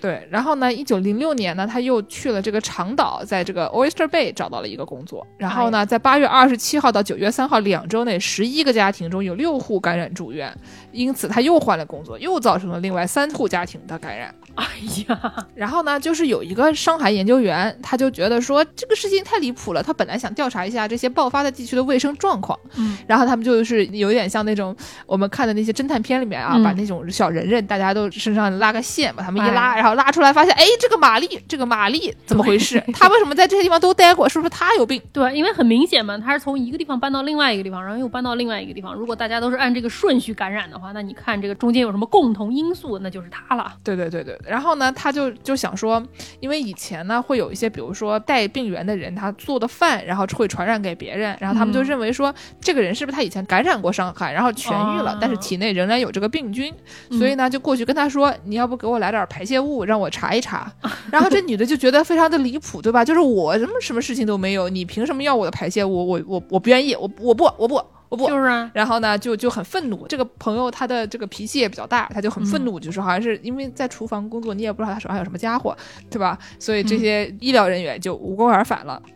[0.01, 5.25] 对然后呢，一九零六年呢，他又去了这个长岛，在这个 Oyster Bay 找到了一个工作。
[5.37, 10.53] 然后呢，在八月二十七号到九月三号两周内，十一个家庭中有六户感染住院，
[10.91, 14.33] 因此他又换了工作，又造成了另外三户家庭的感染。
[14.55, 14.65] 哎
[15.07, 24.75] 呀， 然后呢，就是有一个上海研究员，他就觉得说这个事情太离谱了，他本来想调查一下这些爆发的地区的卫生状况，嗯，然后他们就是有点像那种
[25.05, 32.81] 我们看的那些侦探片里面啊，嗯把那种小人人大家都身上拉个线，把他们一拉，哎然后拉出来发现，哎，这个玛丽，这个玛丽怎么回事？
[32.93, 34.27] 她为什么在这些地方都待过？
[34.27, 35.01] 是不是她有病？
[35.13, 38.93] 对，因为很明显嘛，她是从一个地方搬到另外一个地方，然后又搬到另外一个地方。
[38.93, 43.73] 如果大家都是按这个顺序感染的话，那你看这个中间有什么共同因素，那就是她了。
[43.83, 46.01] 对对对对，然后呢，他就就想说，
[46.39, 56.73] 因为以前呢会有一些，比如说带病源的人，他做的饭，然后会传染给别人，然后他们就嗯认为说，这个人是不是他以前感染过伤寒，然后痊愈了，哦但是体内仍然有这个病菌，
[57.09, 60.71] 嗯所以呢就过去跟他说，你要不给我来点排泄物，让我查一查。
[61.11, 63.03] 然后这女的就觉得非常的离谱，对吧？
[63.03, 66.07] 就是我什么什么事情都没有，你凭什么要我的排泄物？
[66.07, 68.27] 我我我不愿意，我我不我不我不。
[68.27, 70.07] 就是啊，然后呢，就就很愤怒。
[70.07, 75.75] 这个朋友他的这个脾气也比较大，他就很愤怒，就是好像是因为在厨房工作，你也不知道他手上有什么家伙，
[76.09, 76.37] 对吧？
[76.59, 79.01] 所以这些医疗人员就无功而返了。
[79.05, 79.11] 嗯，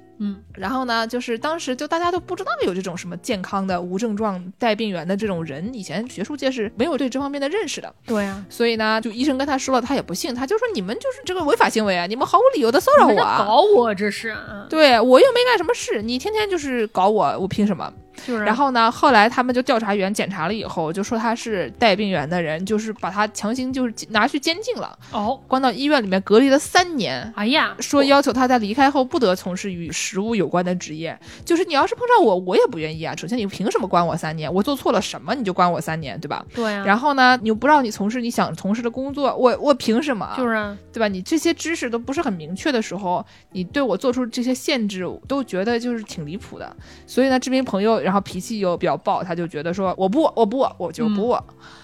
[0.53, 7.93] 然后呢，就是当时就大家都不知道有这种什么健康的无症状带病源的这种人，以前学术界是没有对这方面的认识的。
[8.05, 13.43] 对啊，所以呢，就医生跟他说了，他也不信，他就说你们就是这个违法行为啊，你们毫无理由的骚扰我啊。
[13.45, 17.91] 搞我这是，啊对我又没干什么事，你天天就是搞我，我凭什么？
[18.25, 18.45] 就是啊。
[18.45, 27.31] 然后呢，后来他们就调查员检查了以后，就说他是带病源的人，就是把他强行就是拿去监禁了，哦，关到医院里面隔离了三年。
[27.35, 33.15] 哎呀，说要求他在离开后不得从事与食物有关的职业，就是你要是碰上我，我也不愿意啊。
[33.15, 34.53] 首先，你凭什么关我三年？
[34.53, 36.45] 我做错了什么你就关我三年，对吧？
[36.53, 40.33] 对啊，然后呢，你又不让你从事你想从事的工作，我我凭什么？
[40.37, 41.07] 就是啊，对吧？
[41.07, 46.75] 你这些知识都不是很明确的时候，你对我做出这些限制，都觉得就是挺离谱的。
[47.05, 51.35] 所以呢，这名朋友然后脾气又比较暴，他就觉得说我不我不我就不。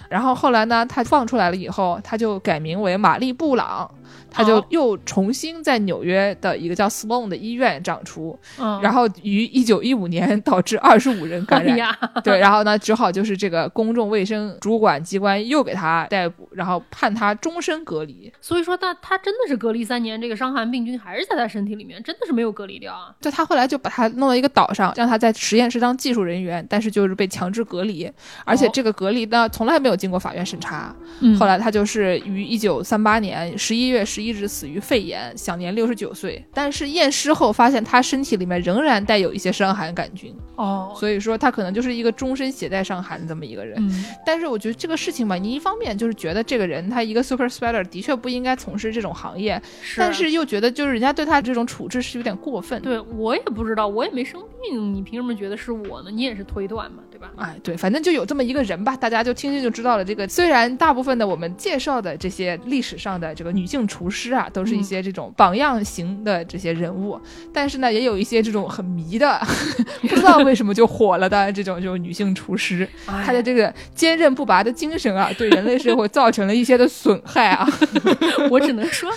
[0.10, 3.90] 然后后来呢，他放出来了以后，他就改名为玛丽布朗。
[4.32, 11.90] 他就哦又重新在纽约的一个叫 Sloan 的医院长出，嗯，然后于一九一五年导致二十五人感染。
[11.90, 18.32] 哎，对，然后呢，只好就是这个公众卫生主管机关又给他逮捕，然后判他终身隔离。
[18.40, 23.14] 所以说他他真的是隔离三年，这个伤寒病菌还是在他身体里面，真的是没有隔离掉啊。
[23.22, 28.12] 就他后来就把他弄到一个岛上，让他在实验室当技术人员，但是就是被强制隔离，
[28.46, 30.96] 而且哦这个隔离呢从来没有经过法院审查。
[31.20, 36.44] 嗯后来他就是于一九三八年十一月十一日死于肺炎，享年六十九岁。
[36.54, 43.78] 但是验尸后发现他身体里面仍然带有一些伤寒杆菌，哦，所以说他可能就是一个终身携带伤寒这么一个人。
[43.80, 52.82] 嗯，但是我觉得这个事情吧，你一方面就是觉得这个人他一个 super spreader 的确不应该从事这种行业，是但是又觉得就是人家对他这种处置是有点过分。
[52.82, 56.12] 对我也不知道，我也没生病，你凭什么觉得是我呢？
[56.12, 57.32] 你也是推断嘛，对吧？
[57.38, 67.20] 哎，对，反正就有这么一个人吧，大家就听听就知道道了这个，虽然大部分的我们介绍的这些历史上的这个女性厨师啊，都是一些这种榜样型的这些人物，
[67.52, 69.42] 但是呢，也有一些这种很迷的，
[70.02, 72.88] 不知道为什么就火了的这种就是女性厨师，
[73.26, 77.68] 她的这个坚韧不拔的精神啊，对人类社会造成了一些的损害啊。
[78.52, 79.12] 我只能说。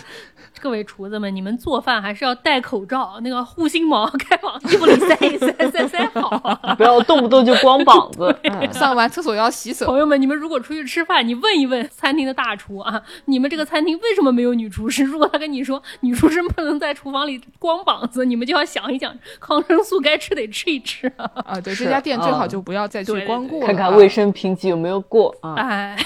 [0.62, 6.38] 各位厨子们，你们做饭还是要戴口罩，那个护心毛 该往衣服里塞一塞，塞塞好，
[6.78, 8.32] 不要动不动就光膀子。
[8.72, 9.86] 上完厕所要洗手。
[9.86, 15.02] 朋友们，你们如果出去吃饭，你问一问餐厅的大厨啊，你们这个餐厅为什么没有女厨师？
[15.02, 21.28] 如果他跟你说女厨师不能在厨房里光膀子，你们就要想一想，抗生素该吃得吃一吃啊。
[21.44, 23.66] 啊，对，这家店最好就不要再去光顾了。
[23.66, 25.56] 看看卫生评级有没有过啊？
[25.56, 25.96] 哎，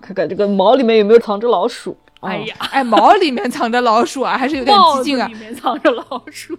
[0.00, 1.94] 看看这个毛里面有没有藏着老鼠。
[2.20, 5.26] 哎呀，哎，毛里面藏着老鼠啊，还是有点激进啊！
[5.26, 6.54] 里面藏着老鼠，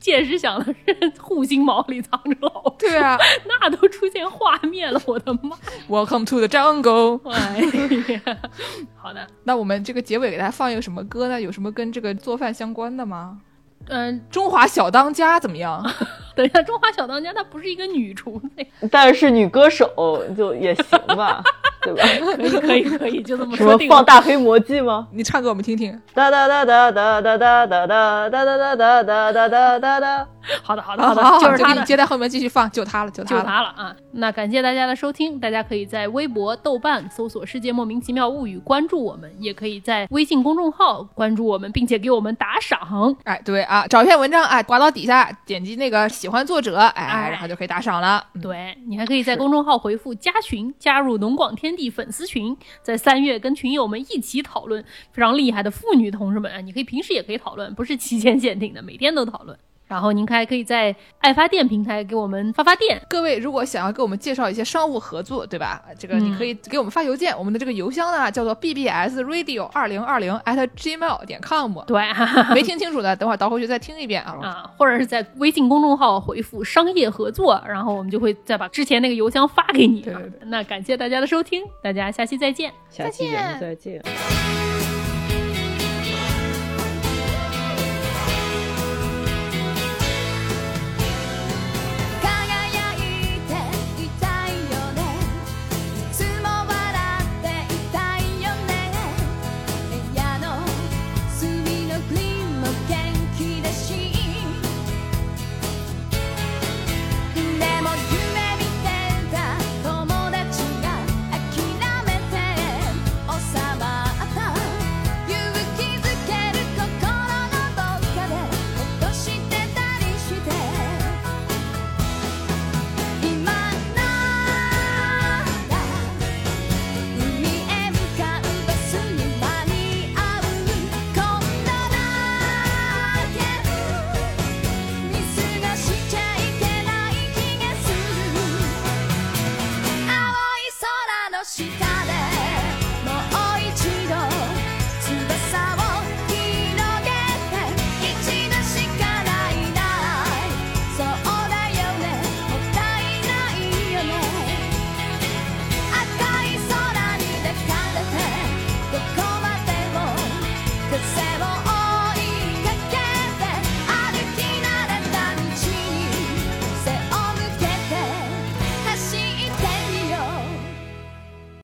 [0.00, 5.56] 见识想的是护心毛里藏着老鼠，对啊，那都出现画面了，我的妈
[5.88, 7.20] ！Welcome to the jungle。
[7.30, 7.60] 哎
[8.14, 8.38] 呀，
[8.96, 11.40] 好的， 那我们这个结尾给大家放一个什么歌呢？
[11.40, 13.38] 有什么跟这个做饭相关的吗？
[13.88, 15.84] 嗯，中华小当家怎么样？
[16.34, 21.42] 等一下，中华小当家她不是一个女厨子，但是女歌手就也行吧。
[21.84, 22.60] 对吧？
[22.60, 23.66] 可以可以可以，就这么说。
[23.78, 25.08] 什么放大黑魔记吗？
[25.12, 26.00] 你唱给我们听听。
[26.14, 27.86] 哒哒哒哒哒哒哒哒
[28.28, 30.26] 哒哒哒哒哒哒哒哒哒。
[30.62, 31.82] 好的好的好的，就是他的。
[31.84, 33.94] 接在后面继续放，就他了，就就他了啊！
[34.12, 43.14] 那感谢大家的收听，大家可以在微博、豆瓣搜索“世界莫名其妙物语”关注我们，也可以在微信公众号关注我们，并且给我们打赏。
[43.24, 48.24] 哎，对啊，找一篇文章哎，挂到底下，点击那个喜欢作者哎，然后就可以打赏了。
[48.40, 56.60] 对你还可以在公众号回复“加群”，加入农广天地粉丝群，在三月跟群友们一起讨论非常厉害的妇女同志们啊！
[56.60, 59.58] 你可以平时也可以讨论，不是期间限定的，每天都讨论。
[59.92, 62.98] 然后您还可以在爱发电平台给我们发发电。
[63.10, 65.82] 各位如果想要给我们介绍一些商务合作，对吧？
[65.98, 71.78] 这个你可以给我们发邮件，我们的这个邮箱呢叫做 bbsradio 二零二零 at gmail 点 com。
[71.86, 72.02] 对，
[72.54, 74.38] 没听清楚的，等会儿倒回去再听一遍啊。
[74.42, 80.00] 啊，或者是在微信公众号回复商业合作，然后我们就会再把之前那个邮箱发给你。
[80.00, 80.40] 对对对。
[80.46, 82.72] 那感谢大家的收听，大家下期再见。
[82.88, 84.02] 下期再见。